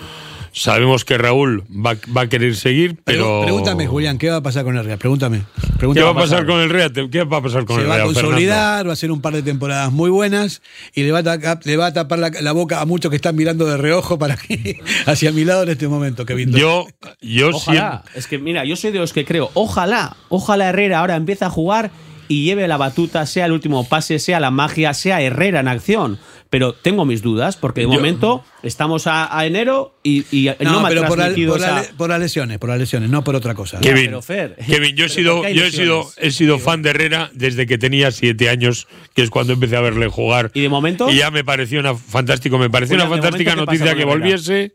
[0.52, 3.42] Sabemos que Raúl va, va a querer seguir, pero.
[3.42, 4.96] Pregúntame, Julián, ¿qué va a pasar con el Real?
[4.96, 5.42] Pregúntame.
[5.60, 6.04] ¿Qué Pregúntame.
[6.06, 6.90] va a pasar con el Real?
[7.10, 8.08] ¿Qué va a pasar con Se el va a Real?
[8.08, 8.28] Fernando?
[8.30, 10.62] consolidar, va a hacer un par de temporadas muy buenas
[10.94, 13.16] y le va a, taca- le va a tapar la, la boca a muchos que
[13.16, 16.50] están mirando de reojo para que, hacia mi lado en este momento, Kevin.
[16.52, 16.86] Yo,
[17.20, 18.04] yo Ojalá.
[18.14, 21.50] Es que, mira, yo soy de los que creo, ojalá, ojalá Herrera ahora empiece a
[21.50, 21.90] jugar
[22.28, 26.18] y lleve la batuta, sea el último pase, sea la magia, sea Herrera en acción.
[26.48, 30.72] Pero tengo mis dudas, porque de Yo- momento estamos a, a enero y, y no,
[30.74, 32.78] No, me ha pero por, la- transmitido por la- esa- por las lesiones, por las
[32.78, 33.80] lesiones, no por otra cosa.
[33.80, 36.60] Kevin, pero Fer, Kevin, yo he sido, ¿por qué hay yo he sido, he sido
[36.60, 40.52] fan de Herrera desde que tenía siete años, que es cuando empecé a verle jugar.
[40.54, 41.10] ¿Y de momento?
[41.10, 44.06] Y ya me pareció una fantástico, me pareció Julián, una ¿de fantástica noticia que Herrera?
[44.06, 44.72] volviese.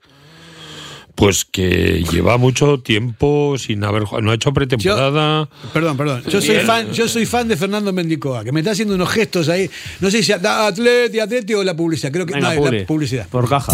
[1.16, 5.50] Pues que lleva mucho tiempo sin haber jugado, no ha hecho pretemporada.
[5.74, 6.24] Perdón, perdón.
[6.28, 9.50] Yo soy fan, yo soy fan de Fernando Mendicoa, que me está haciendo unos gestos
[9.50, 9.70] ahí.
[10.00, 12.12] No sé si da Atleti, Atleti o la publicidad.
[12.12, 12.80] Creo que Venga, no, Publi.
[12.80, 13.28] la publicidad.
[13.30, 13.74] Por caja.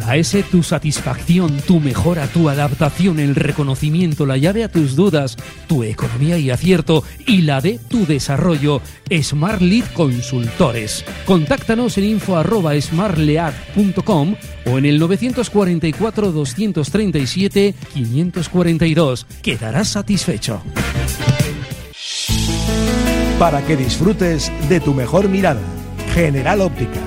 [0.00, 5.36] La S, tu satisfacción, tu mejora, tu adaptación, el reconocimiento, la llave a tus dudas,
[5.66, 8.80] tu economía y acierto y la de tu desarrollo.
[9.22, 11.04] Smart Lead Consultores.
[11.26, 19.26] Contáctanos en info arroba smartlead.com o en el 944 237 542.
[19.42, 20.62] Quedarás satisfecho.
[23.38, 25.60] Para que disfrutes de tu mejor mirada.
[26.14, 27.00] General Óptica.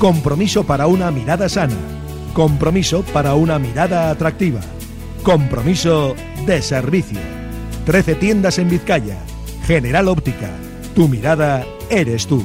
[0.00, 2.01] Compromiso para una mirada sana.
[2.32, 4.60] Compromiso para una mirada atractiva.
[5.22, 6.14] Compromiso
[6.46, 7.18] de servicio.
[7.84, 9.18] 13 tiendas en Vizcaya.
[9.66, 10.50] General Óptica.
[10.94, 12.44] Tu mirada eres tú.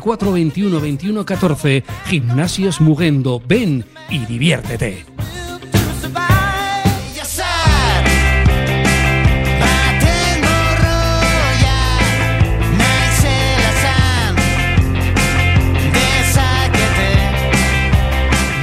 [0.00, 1.84] 944 21 21 14.
[2.06, 3.40] Gimnasios Mugendo.
[3.46, 5.04] Ven y diviértete.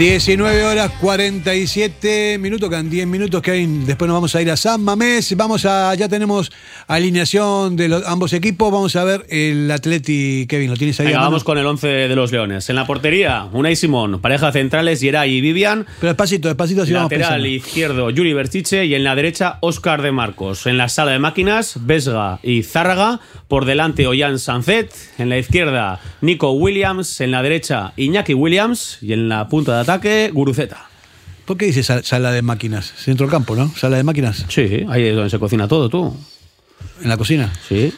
[0.02, 4.58] 19 horas 47 minutos, quedan 10 minutos que hay, después nos vamos a ir a
[4.58, 6.52] San Mamés, vamos a, ya tenemos
[6.88, 11.06] alineación de los, ambos equipos, vamos a ver el Atleti, Kevin, ¿lo tienes ahí?
[11.06, 12.68] Venga, vamos con el 11 de los Leones.
[12.72, 15.86] En la portería, Unai Simón, pareja centrales, Yeray y Vivian.
[16.00, 17.48] Pero despacito, despacito, así vamos Lateral pensando.
[17.48, 20.66] izquierdo, Yuri Berchiche y en la derecha, Óscar de Marcos.
[20.66, 23.20] En la sala de máquinas, Vesga y Zárraga.
[23.48, 24.92] Por delante, Ollán Sanzet.
[25.18, 27.20] En la izquierda, Nico Williams.
[27.20, 28.98] En la derecha, Iñaki Williams.
[29.02, 29.91] Y en la punta de ataque,
[30.34, 30.88] Guruceta.
[31.46, 32.86] ¿Por qué dice sal- sala de máquinas?
[32.98, 33.70] Centro del campo, ¿no?
[33.76, 34.46] Sala de máquinas.
[34.50, 36.16] Sí, ahí es donde se cocina todo, tú.
[37.02, 37.52] ¿En la cocina?
[37.68, 37.94] Sí.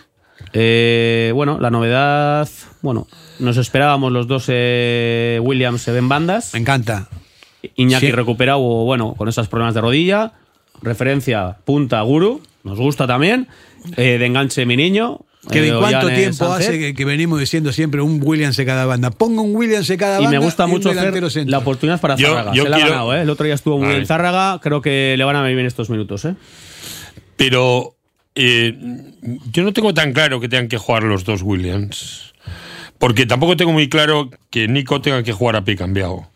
[0.53, 2.47] Eh, bueno, la novedad.
[2.81, 3.07] Bueno,
[3.39, 6.53] nos esperábamos los dos eh, Williams se ven bandas.
[6.53, 7.07] Me encanta.
[7.75, 8.11] Iñaki Sí.
[8.11, 10.33] recuperado, bueno, con esos problemas de rodilla.
[10.81, 12.41] Referencia, punta, Guru.
[12.63, 13.47] Nos gusta también.
[13.97, 15.19] Eh, de enganche, mi niño.
[15.51, 16.67] Kevin, ¿cuánto tiempo Sánchez.
[16.69, 19.11] hace que, que venimos diciendo siempre un Williams de cada banda?
[19.11, 20.39] Ponga un Williams de cada Y banda.
[20.39, 21.27] me gusta mucho centro.
[21.51, 22.53] la oportunidad para Yo- Zárraga.
[22.53, 23.21] yo Se la quiero- ha ganado, ¿eh?
[23.23, 24.59] El otro día estuvo muy bien Zárraga.
[24.61, 26.35] Creo que le van a venir bien estos minutos, ¿eh?
[27.35, 27.95] Pero
[28.35, 28.77] eh,
[29.51, 32.33] yo no tengo tan claro que tengan que jugar los dos Williams.
[32.97, 36.29] Porque tampoco tengo muy claro que Nico tenga que jugar a pie cambiado.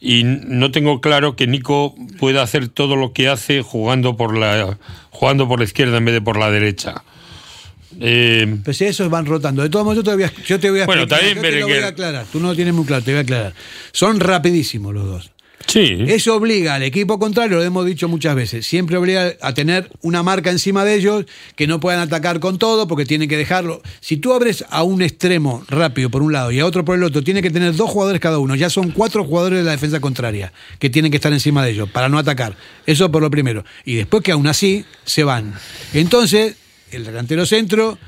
[0.00, 4.76] Y no tengo claro que Nico pueda hacer todo lo que hace jugando por la,
[5.10, 7.04] jugando por la izquierda en vez de por la derecha.
[8.00, 9.62] Eh, Pues esos van rotando.
[9.62, 11.50] De todos modos, yo te voy a, yo te voy a Bueno, explicar, también yo
[11.50, 12.26] te lo voy a aclarar.
[12.32, 13.54] Tú no lo tienes muy claro, te voy a aclarar.
[13.92, 15.30] Son rapidísimos los dos.
[15.66, 15.96] sí.
[16.08, 20.22] Eso obliga al equipo contrario, lo hemos dicho muchas veces, siempre obliga a tener una
[20.22, 21.24] marca encima de ellos
[21.56, 23.80] que no puedan atacar con todo porque tienen que dejarlo.
[24.00, 27.02] Si tú abres a un extremo rápido por un lado y a otro por el
[27.02, 28.54] otro, tiene que tener dos jugadores cada uno.
[28.56, 31.88] Ya son cuatro jugadores de la defensa contraria que tienen que estar encima de ellos
[31.88, 32.56] para no atacar.
[32.86, 33.64] Eso por lo primero.
[33.86, 35.54] Y después que aún así se van.
[35.94, 36.56] Entonces,
[36.94, 37.98] el delantero centro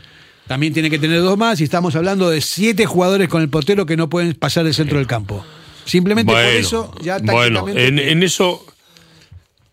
[0.46, 3.86] también tiene que tener dos más y estamos hablando de siete jugadores con el portero
[3.86, 5.44] que no pueden pasar del centro del campo.
[5.84, 8.64] Simplemente por eso ya bueno, en, en eso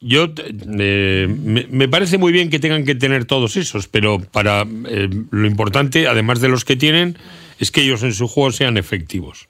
[0.03, 4.67] yo eh, me, me parece muy bien que tengan que tener todos esos, pero para
[4.89, 7.17] eh, lo importante, además de los que tienen,
[7.57, 9.47] es que ellos en su juego sean efectivos.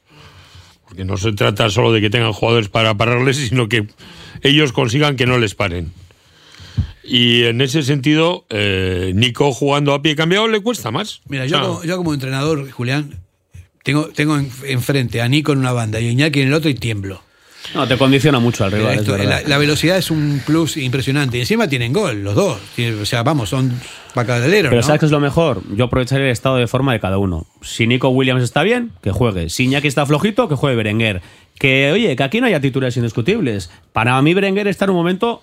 [0.86, 3.88] Porque no se trata solo de que tengan jugadores para pararles, sino que
[4.44, 5.92] ellos consigan que no les paren.
[7.04, 11.22] Y en ese sentido, eh, Nico jugando a pie cambiado le cuesta más.
[11.28, 13.20] Mira, O yo como, yo como entrenador, Julián,
[13.84, 16.70] tengo, tengo en- enfrente a Nico en una banda y a Iñaki en el otro
[16.70, 17.22] y tiemblo.
[17.76, 21.38] No, te condiciona mucho al rival, es Esto, la, la velocidad es un plus impresionante.
[21.38, 22.60] Y encima tienen gol, los dos.
[23.02, 23.72] O sea, vamos, son
[24.14, 24.86] bacadaleros, Pero ¿no?
[24.86, 25.62] ¿sabes qué es lo mejor?
[25.74, 27.48] Yo aprovecharé el estado de forma de cada uno.
[27.62, 29.50] Si Nico Williams está bien, que juegue.
[29.50, 31.22] Si Iñaki está flojito, que juegue Berenguer.
[31.58, 33.72] Que, oye, que aquí no haya titulares indiscutibles.
[33.94, 35.42] Para mí Berenguer está en un momento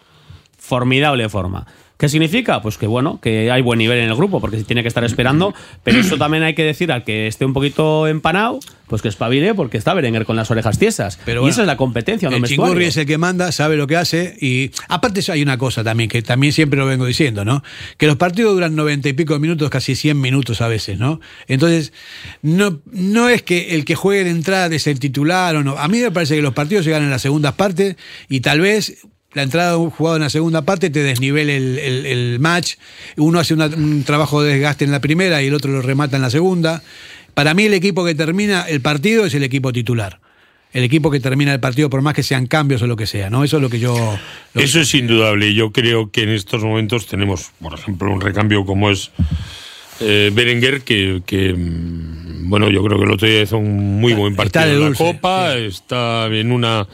[0.60, 1.66] formidable forma.
[2.00, 2.62] ¿Qué significa?
[2.62, 5.04] Pues que bueno, que hay buen nivel en el grupo, porque se tiene que estar
[5.04, 5.52] esperando,
[5.84, 9.52] pero eso también hay que decir al que esté un poquito empanado, pues que espabile,
[9.52, 11.18] porque está Berenguer con las orejas tiesas.
[11.26, 13.76] Pero y bueno, esa es la competencia, no el Chingurri es el que manda, sabe
[13.76, 17.04] lo que hace y aparte eso hay una cosa también que también siempre lo vengo
[17.04, 17.62] diciendo, ¿no?
[17.98, 21.20] Que los partidos duran noventa y pico de minutos, casi 100 minutos a veces, ¿no?
[21.48, 21.92] Entonces,
[22.40, 25.76] no, no es que el que juegue de entrada es el titular o no.
[25.76, 27.96] A mí me parece que los partidos llegan en las segundas partes
[28.30, 31.78] y tal vez la entrada de un jugador en la segunda parte te desnivele el,
[31.78, 32.74] el- el match.
[33.16, 36.16] Uno hace una- un trabajo de desgaste en la primera y el otro lo remata
[36.16, 36.82] en la segunda.
[37.34, 40.18] Para mí el equipo que termina el partido es el equipo titular.
[40.72, 43.28] El equipo que termina el partido, por más que sean cambios o lo que sea,
[43.28, 43.42] ¿no?
[43.42, 44.18] Eso es lo que yo.
[44.54, 45.52] lo- Eso es indudable.
[45.54, 49.10] Yo creo que en estos momentos tenemos, por ejemplo, un recambio como es
[50.00, 54.12] eh, Berenguer, que, que, mm, bueno, yo creo que el otro día hizo un muy
[54.14, 56.86] buen partido de en la Copa, está en una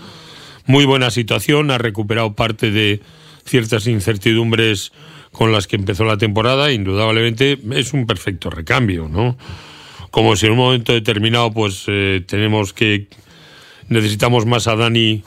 [0.66, 3.00] muy buena situación, ha recuperado parte de
[3.44, 4.92] ciertas incertidumbres
[5.32, 9.36] con las que empezó la temporada, indudablemente es un perfecto recambio, ¿no?
[10.10, 13.06] Como si en un momento determinado pues eh, tenemos que
[13.88, 15.22] necesitamos más a Dani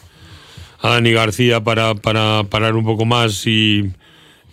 [0.81, 3.91] a Dani García para, para parar un poco más y,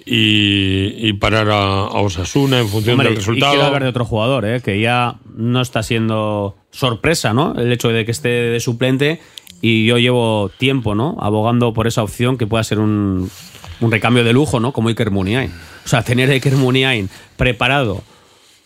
[0.05, 1.57] y, y parar a,
[1.87, 3.53] a Osasuna en función Hombre, del Y resultado.
[3.53, 4.61] quiero hablar de otro jugador, ¿eh?
[4.61, 7.55] que ya no está siendo sorpresa, ¿no?
[7.59, 9.21] El hecho de que esté de suplente
[9.63, 11.17] y yo llevo tiempo, ¿no?
[11.21, 13.31] Abogando por esa opción que pueda ser un,
[13.81, 14.73] un recambio de lujo, ¿no?
[14.73, 15.51] Como Iker Muniain.
[15.85, 18.03] O sea, tener a Iker Muniain preparado,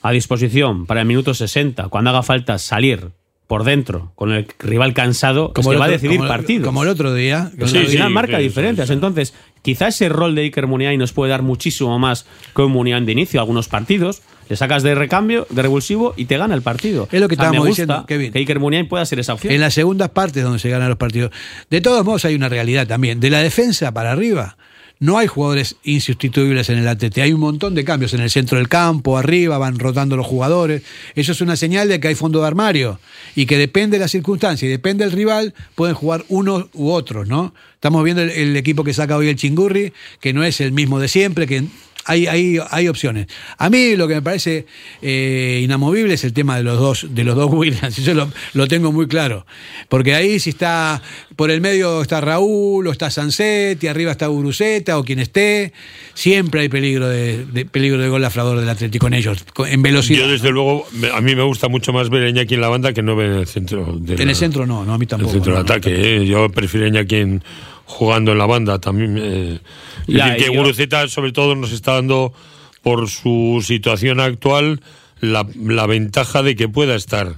[0.02, 3.08] a disposición para el minuto 60, cuando haga falta salir
[3.46, 6.66] por dentro con el rival cansado, como que va a decidir como- partidos.
[6.66, 7.50] Como el otro día.
[7.66, 8.90] Final marca diferencias.
[8.90, 13.04] Entonces, quizá ese rol de Iker Muniain nos puede dar muchísimo más que un Muniain
[13.06, 13.40] de inicio.
[13.40, 17.08] Algunos partidos le sacas de recambio, de revulsivo y te gana el partido.
[17.12, 18.32] Es lo que O sea, me estábamos gusta diciendo, Kevin.
[18.32, 19.54] que Iker Muniain pueda ser esa opción.
[19.54, 21.30] En las segundas partes donde se ganan los partidos.
[21.70, 23.20] De todos modos, hay una realidad también.
[23.20, 24.56] De la defensa para arriba,
[24.98, 27.18] no hay jugadores insustituibles en el ATT.
[27.18, 30.82] Hay un montón de cambios en el centro del campo, arriba, van rotando los jugadores.
[31.14, 32.98] Eso es una señal de que hay fondo de armario
[33.36, 37.28] y que depende de la circunstancia y depende del rival, pueden jugar unos u otros,
[37.28, 37.54] ¿no?
[37.74, 40.98] Estamos viendo el, el equipo que saca hoy el Chingurri, que no es el mismo
[40.98, 41.62] de siempre, que
[42.06, 43.26] hay, hay, hay opciones.
[43.58, 44.66] A mí lo que me parece
[45.02, 47.96] eh, inamovible es el tema de los dos, de los dos Williams.
[47.96, 49.46] Yo lo, lo tengo muy claro.
[49.88, 51.02] Porque ahí si está
[51.36, 55.72] por el medio está Raúl, o está Sanset, y arriba está Uruceta, o quien esté,
[56.14, 59.82] siempre hay peligro de, de- peligro de gol a favor del Atlético en ellos, en
[59.82, 60.20] velocidad.
[60.20, 62.68] Yo, desde luego, me- a mí me gusta mucho más ver a Iñaki en la
[62.68, 63.96] banda que no ver en el centro.
[63.98, 65.32] de en la- el centro no, no, a mí el tampoco.
[65.32, 65.72] centro de no, no.
[65.72, 66.16] ataque.
[66.22, 66.26] ¿eh?
[66.26, 67.42] Yo prefiero a Iñaki en-
[67.86, 69.16] jugando en la banda también.
[69.20, 69.58] eh,
[70.06, 72.32] es Ya, decir, que Guruceta, sobre todo, nos está dando,
[72.82, 74.80] por su situación actual,
[75.20, 77.36] la, la ventaja de que pueda estar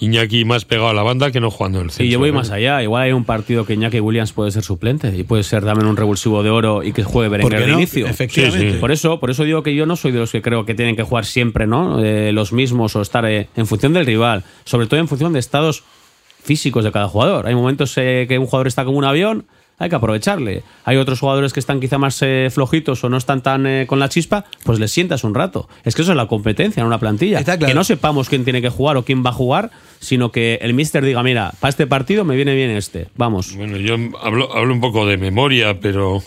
[0.00, 2.06] Iñaki más pegado a la banda que no jugando en el centro.
[2.06, 2.32] Y yo voy ¿eh?
[2.32, 2.82] más allá.
[2.82, 5.96] Igual hay un partido que Iñaki Williams puede ser suplente y puede ser también un
[5.96, 7.78] revulsivo de oro y que juegue Berenguer de no?
[7.78, 8.06] inicio.
[8.06, 8.66] Efectivamente.
[8.66, 8.78] Sí, sí.
[8.78, 10.94] Por eso, por eso digo que yo no soy de los que creo que tienen
[10.94, 12.02] que jugar siempre, ¿no?
[12.02, 15.40] Eh, los mismos o estar eh, en función del rival, sobre todo en función de
[15.40, 15.82] estados
[16.42, 17.48] físicos de cada jugador.
[17.48, 19.46] Hay momentos eh, que un jugador está como un avión,
[19.78, 20.62] hay que aprovecharle.
[20.84, 23.98] Hay otros jugadores que están quizá más eh, flojitos o no están tan eh, con
[24.00, 25.68] la chispa, pues les sientas un rato.
[25.84, 27.38] Es que eso es la competencia en una plantilla.
[27.38, 27.70] Está claro.
[27.70, 29.70] Que no sepamos quién tiene que jugar o quién va a jugar,
[30.00, 33.06] sino que el mister diga, mira, para este partido me viene bien este.
[33.16, 33.54] Vamos.
[33.56, 36.22] Bueno, yo hablo, hablo un poco de memoria, pero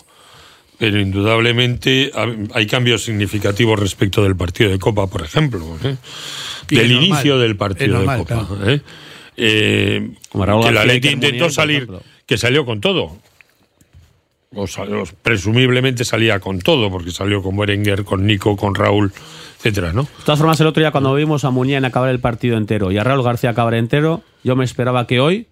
[0.78, 2.26] pero indudablemente ha-
[2.58, 5.60] hay cambios significativos respecto del partido de Copa, por ejemplo.
[5.84, 5.96] ¿eh?
[6.68, 8.46] Del normal, inicio del partido normal, de Copa.
[8.48, 8.70] claro.
[8.70, 8.80] ¿eh?
[9.36, 11.88] Eh, Como Raúl que Atleti Iker intentó salir,
[12.26, 13.16] que salió con todo.
[14.54, 19.12] O, sal- o presumiblemente salía con todo, porque salió con Berenguer, con Nico, con Raúl,
[19.58, 20.02] etcétera, ¿no?
[20.02, 22.98] De todas formas, el otro día cuando vimos a Muñán acabar el partido entero y
[22.98, 25.46] a Raúl García acabar entero, yo me esperaba que hoy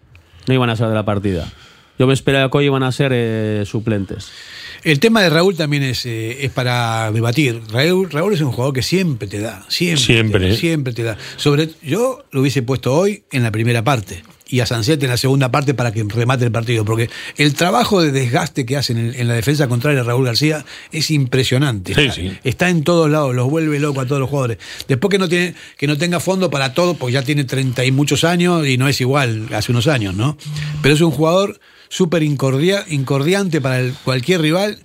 [0.46, 1.50] no iban a ser de la partida.
[1.98, 4.30] Yo me esperaba que hoy iban a ser eh, suplentes.
[4.84, 7.60] El tema de Raúl también es, eh, es para debatir.
[7.70, 11.02] Raúl, Raúl es un jugador que siempre te da, siempre, Siempre, te da, siempre te
[11.02, 11.18] da.
[11.36, 15.16] Sobre, yo lo hubiese puesto hoy en la primera parte y a Sancet en la
[15.16, 19.14] segunda parte para que remate el partido, porque el trabajo de desgaste que hacen en,
[19.14, 21.94] en la defensa contraria Raúl García es impresionante.
[21.94, 22.32] Sí, está, sí.
[22.44, 24.58] está en todos lados, los vuelve loco a todos los jugadores.
[24.88, 27.92] Después que no tiene, que no tenga fondo para todo, porque ya tiene 30 y
[27.92, 30.36] muchos años y no es igual hace unos años, ¿no?
[30.82, 34.78] Pero es un jugador súper incordia- incordiante para el- cualquier rival.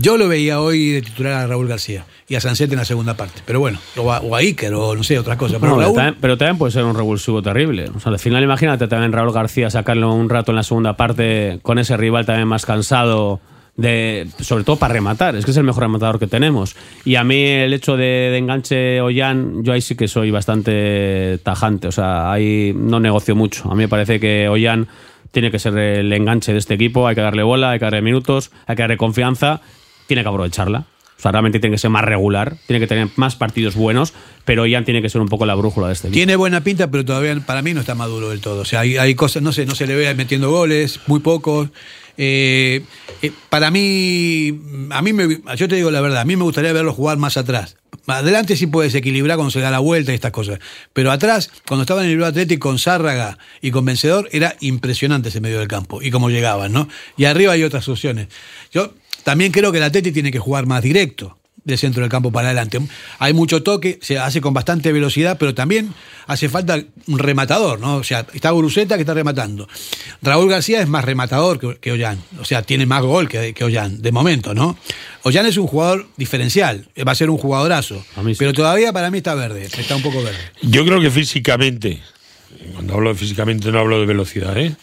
[0.00, 3.16] Yo lo veía hoy de titular a Raúl García y a Sancet en la segunda
[3.16, 3.42] parte.
[3.44, 5.58] Pero bueno, o a, o a Iker o no sé, otra cosa.
[5.58, 7.90] Pero No, Raúl, también- pero también puede ser un revulsivo terrible.
[7.94, 11.58] O sea, al final, imagínate también Raúl García sacarlo un rato en la segunda parte
[11.62, 13.40] con ese rival también más cansado.
[13.76, 16.74] De, sobre todo para rematar, es que es el mejor rematador que tenemos.
[17.04, 21.38] Y a mí el hecho de, de enganche Ollán, yo ahí sí que soy bastante
[21.44, 23.70] tajante, o sea, ahí no negocio mucho.
[23.70, 24.88] A mí me parece que Ollán
[25.30, 28.02] tiene que ser el enganche de este equipo, hay que darle bola, hay que darle
[28.02, 29.60] minutos, hay que darle confianza,
[30.08, 30.86] tiene que aprovecharla.
[31.16, 34.66] O sea, realmente tiene que ser más regular, tiene que tener más partidos buenos, pero
[34.66, 36.10] Ian tiene que ser un poco la brújula de este.
[36.10, 38.60] Tiene buena pinta, pero todavía para mí no está maduro del todo.
[38.60, 41.70] O sea, hay, cosas, no sé, no se le ve metiendo goles, muy pocos.
[42.16, 42.82] Eh,
[43.22, 46.72] eh, para mí, a mí me, yo te digo la verdad, a mí me gustaría
[46.72, 47.76] verlo jugar más atrás.
[48.06, 50.60] Adelante sí puedes equilibrar cuando se da la vuelta y estas cosas.
[50.92, 55.40] Pero atrás, cuando estaba en el Atlético con Zárraga y con Vencedor, era impresionante ese
[55.40, 56.88] medio del campo y cómo llegaban, ¿no?
[57.16, 58.28] Y arriba hay otras opciones.
[58.72, 58.94] Yo
[59.28, 62.48] también creo que el Atleti tiene que jugar más directo del centro del campo para
[62.48, 62.80] adelante.
[63.18, 65.92] Hay mucho toque, se hace con bastante velocidad, pero también
[66.26, 67.96] hace falta un rematador, ¿no?
[67.96, 69.68] O sea, está Guruceta que está rematando.
[70.22, 73.64] Raúl García es más rematador que, que Ollán, o sea, tiene más gol que, que
[73.64, 74.78] Ollán, de momento, ¿no?
[75.24, 78.02] Ollán es un jugador diferencial, va a ser un jugadorazo,
[78.38, 80.38] pero todavía para mí está verde, está un poco verde.
[80.62, 82.00] Yo creo que físicamente,
[82.72, 84.74] cuando hablo de físicamente no hablo de velocidad, ¿eh?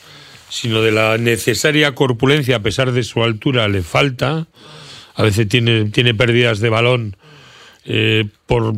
[0.49, 4.47] Sino de la necesaria corpulencia, a pesar de su altura, le falta.
[5.15, 7.15] A veces tiene, tiene pérdidas de balón
[7.85, 8.73] eh, por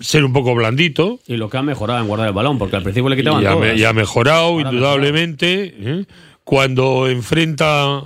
[0.00, 1.20] ser un poco blandito.
[1.26, 3.46] Y lo que ha mejorado en guardar el balón, porque al principio le quitaban Y
[3.46, 5.74] ha, me- y ha mejorado, Ahora indudablemente.
[5.78, 6.04] ¿eh?
[6.44, 8.02] Cuando enfrenta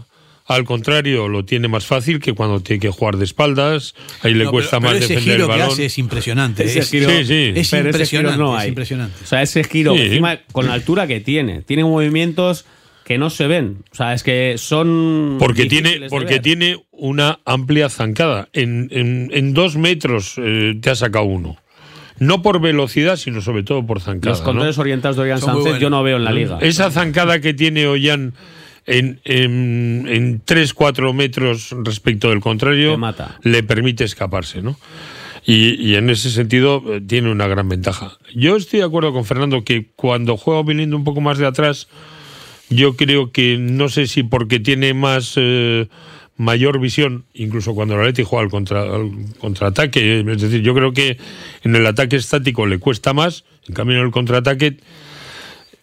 [0.47, 3.95] al contrario, lo tiene más fácil que cuando tiene que jugar de espaldas.
[4.23, 5.73] Ahí le No, cuesta pero- más pero ese defender el giro que balón.
[5.75, 6.65] hace es impresionante.
[6.65, 7.53] Ese es, giro- Sí, sí.
[7.55, 8.33] es ese impresionante.
[8.33, 9.15] giro no es impresionante.
[9.23, 10.01] O sea, ese giro, Sí.
[10.03, 12.65] encima, con la altura que tiene, tiene movimientos
[13.09, 13.79] que no se ven.
[13.91, 15.37] O sea, es que son.
[15.39, 18.49] Porque tiene, porque tiene una amplia zancada.
[18.53, 21.57] En, en- en dos metros eh, te ha sacado uno.
[22.19, 24.31] No por velocidad, sino sobre todo por zancada.
[24.33, 24.83] Los controles ¿no?
[24.83, 26.59] orientados de muy Sánchez yo no veo en la liga.
[26.61, 28.35] Esa zancada que tiene Ollán
[28.87, 33.39] en, en, en 3-4 metros respecto del contrario mata.
[33.43, 34.77] le permite escaparse, ¿no?
[35.47, 38.19] Y, y en ese sentido eh, tiene una gran ventaja.
[38.35, 41.89] Yo estoy de acuerdo con Fernando que cuando juega viniendo un poco más de atrás,
[42.71, 45.89] yo creo que no sé si porque tiene más eh,
[46.37, 50.93] mayor visión, incluso cuando el Atleti juega al, contra, al contraataque, es decir, yo creo
[50.93, 51.19] que
[51.65, 54.77] en el ataque estático le cuesta más, en cambio en el contraataque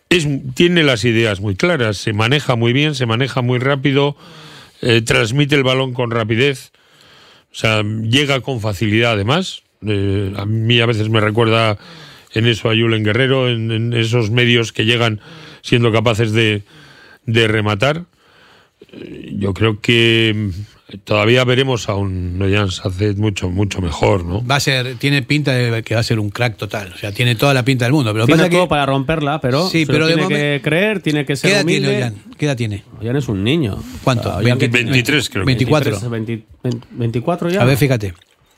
[0.09, 4.15] es, tiene las ideas muy claras, se maneja muy bien, se maneja muy rápido,
[4.81, 6.71] eh, transmite el balón con rapidez,
[7.51, 9.63] o sea, llega con facilidad además.
[9.88, 11.77] Eh, a mí a veces me recuerda
[12.33, 15.21] en eso a Julen Guerrero, en, en esos medios que llegan
[15.66, 16.61] siendo capaces de,
[17.26, 18.03] de rematar.
[18.91, 24.45] Eh, Yo creo que mm, todavía veremos a un Noyan Sacet mucho, mucho mejor, ¿no?
[24.45, 26.91] Va a ser, tiene pinta de que va a ser un crack total.
[26.93, 28.13] O sea, tiene toda la pinta del mundo.
[28.13, 31.01] Pero Tiene pasa todo que, para romperla, pero, Sí, se pero tiene momen- que creer,
[31.01, 31.97] tiene que ¿Qué ser edad tiene humilde.
[31.97, 32.16] Ollán?
[32.38, 32.84] ¿Qué edad tiene?
[33.01, 33.78] Ollán es un niño.
[34.03, 34.30] ¿Cuánto?
[34.30, 35.45] O sea, Ollán que 20, tiene 23 creo que.
[35.47, 35.91] 24.
[35.91, 37.61] 23, 20, 20, 24 ya.
[37.61, 38.13] A ver, fíjate.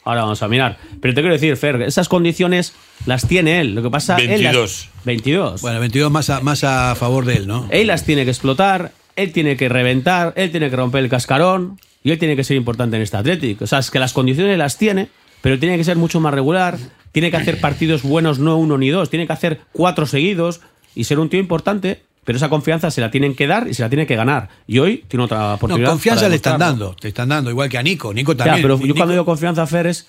[0.08, 0.78] Ahora vamos a mirar.
[1.01, 2.74] Pero te quiero decir, Fer, esas condiciones
[3.05, 3.76] las tiene él.
[3.76, 4.53] Lo que pasa él 22.
[4.53, 5.62] las, 22.
[5.62, 7.68] Bueno, 22 más a, más a favor de él, ¿no?
[7.72, 11.78] Él las tiene que explotar, él tiene que reventar, él tiene que romper el cascarón
[12.03, 13.62] y él tiene que ser importante en este Athletic.
[13.62, 15.10] O sea, es que las condiciones las tiene,
[15.41, 16.78] pero tiene que ser mucho más regular,
[17.12, 20.62] tiene que hacer partidos buenos, no uno ni dos, tiene que hacer cuatro seguidos
[20.95, 23.84] y ser un tío importante, pero esa confianza se la tienen que dar y se
[23.84, 24.49] la tiene que ganar.
[24.67, 25.89] Y hoy tiene otra No, oportunidad.
[25.91, 26.93] confianza para le están dando.
[26.99, 28.13] Te están dando, igual que a Nico.
[28.13, 28.61] Nico Ya, también.
[28.63, 30.07] pero yo cuando digo confianza, Fer, es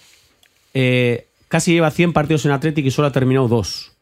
[0.75, 3.93] eh, casi lleva 100 partidos en Athletic y solo ha terminado dos.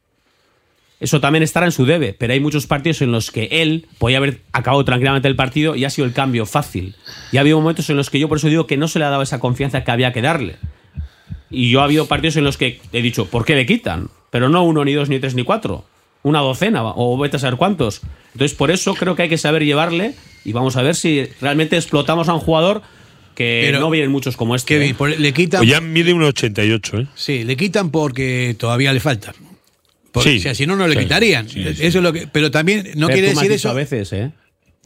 [0.98, 4.16] eso también estará en su debe, pero hay muchos partidos en los que él podía
[4.16, 6.96] haber acabado tranquilamente el partido y ha sido el cambio fácil.
[7.32, 9.04] Y ha habido momentos en los que yo por eso digo que no se le
[9.04, 10.56] ha dado esa confianza que había que darle.
[11.50, 14.08] Y yo ha habido partidos en los que he dicho, ¿por qué le quitan?
[14.30, 15.84] Pero no uno, ni dos, ni tres, ni cuatro.
[16.26, 18.00] Una docena, o vete a saber cuántos.
[18.32, 20.14] Entonces, por eso creo que hay que saber llevarle
[20.44, 22.82] y vamos a ver si realmente explotamos a un jugador
[23.36, 24.74] que Pero- no vienen muchos como este.
[24.74, 25.16] Kevin, ¿eh?
[25.20, 25.60] le quitan.
[25.60, 27.06] Pues ya mide un 88, ¿eh?
[27.14, 29.34] Sí, le quitan porque todavía le falta.
[30.10, 31.48] Porque, Sí, o sea, si no, no le sí, quitarían.
[31.48, 31.86] sí, sí.
[31.86, 32.26] Eso es lo que.
[32.26, 33.70] Pero también no Pero quiere tú me has decir dicho eso.
[33.70, 34.32] a veces, ¿eh?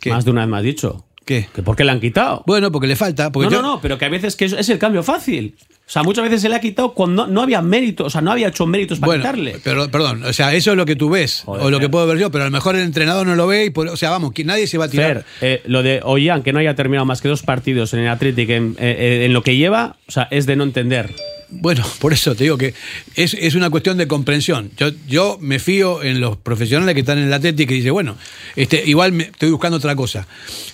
[0.00, 0.10] ¿Qué?
[0.10, 1.06] Más de una vez me has dicho.
[1.24, 1.48] ¿Qué?
[1.54, 2.42] ¿Que ¿Por qué le han quitado?
[2.46, 3.30] Bueno, porque le falta.
[3.32, 5.54] Porque no, yo- no, no, pero que a veces que es, es el cambio fácil.
[5.90, 8.20] O sea, muchas veces se le ha quitado cuando no, no había mérito, o sea,
[8.20, 9.56] no había hecho méritos para Bueno, quitarle.
[9.64, 11.90] pero, perdón, o sea, eso es lo que tú ves, Joder, o lo que Fer.
[11.90, 13.96] puedo ver yo, pero a lo mejor el entrenador no lo ve, y por- o
[13.96, 15.24] sea, vamos, que nadie se va a tirar.
[15.24, 18.08] Fer, eh, lo de Ollán, que no haya terminado más que dos partidos en el
[18.08, 21.12] Athletic en, eh, eh, en lo que lleva, o sea, es de no entender.
[21.50, 22.74] Bueno, por eso te digo que
[23.14, 24.70] es, es una cuestión de comprensión.
[24.76, 28.16] Yo, yo me fío en los profesionales que están en el Atlético y dice, bueno,
[28.56, 30.26] este, igual me, estoy buscando otra cosa.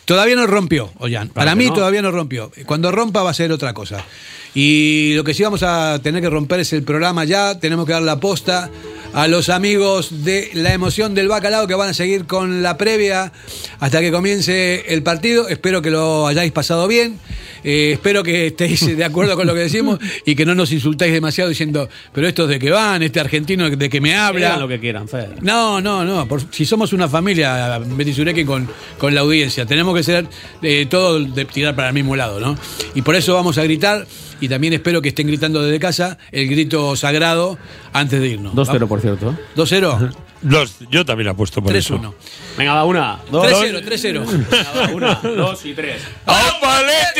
[0.05, 1.29] Todavía no rompió, Ollán.
[1.29, 1.75] Para que mí no.
[1.75, 2.53] todavía no rompió.
[2.67, 4.05] Cuando rompa va a ser otra cosa.
[4.55, 7.59] Y lo que sí vamos a tener que romper es el programa ya.
[7.61, 8.71] Tenemos que dar la posta
[9.13, 13.33] a los amigos de la emoción del bacalao que van a seguir con la previa
[13.81, 15.49] hasta que comience el partido.
[15.49, 17.19] Espero que lo hayáis pasado bien.
[17.65, 21.13] Eh, espero que estéis de acuerdo con lo que decimos y que no nos insultáis
[21.13, 24.49] demasiado diciendo, pero estos de que van, este argentino de que me habla.
[24.49, 25.43] Hagan lo que quieran, Fer.
[25.43, 26.27] No, no, no.
[26.27, 30.27] por- si somos una familia, Betty Zureki, con, con la audiencia, tenemos que ser
[30.63, 32.57] eh, todos de tirar para el mismo lado, ¿no?
[32.95, 34.07] Y por eso vamos a gritar,
[34.41, 37.59] y también espero que estén gritando desde casa el grito sagrado
[37.93, 38.55] antes de irnos.
[38.55, 39.31] 2-0, por cierto.
[39.31, 39.35] ¿eh?
[39.57, 40.13] 2-0.
[40.43, 41.99] Los- yo también apuesto por eso.
[41.99, 42.13] 3-1.
[42.59, 43.47] Venga, va una, dos.
[43.47, 44.25] 3-0, 3-0.
[44.27, 44.47] Venga,
[44.77, 46.03] va, una, dos y tres.
[46.27, 47.17] ¡Ah, paleta!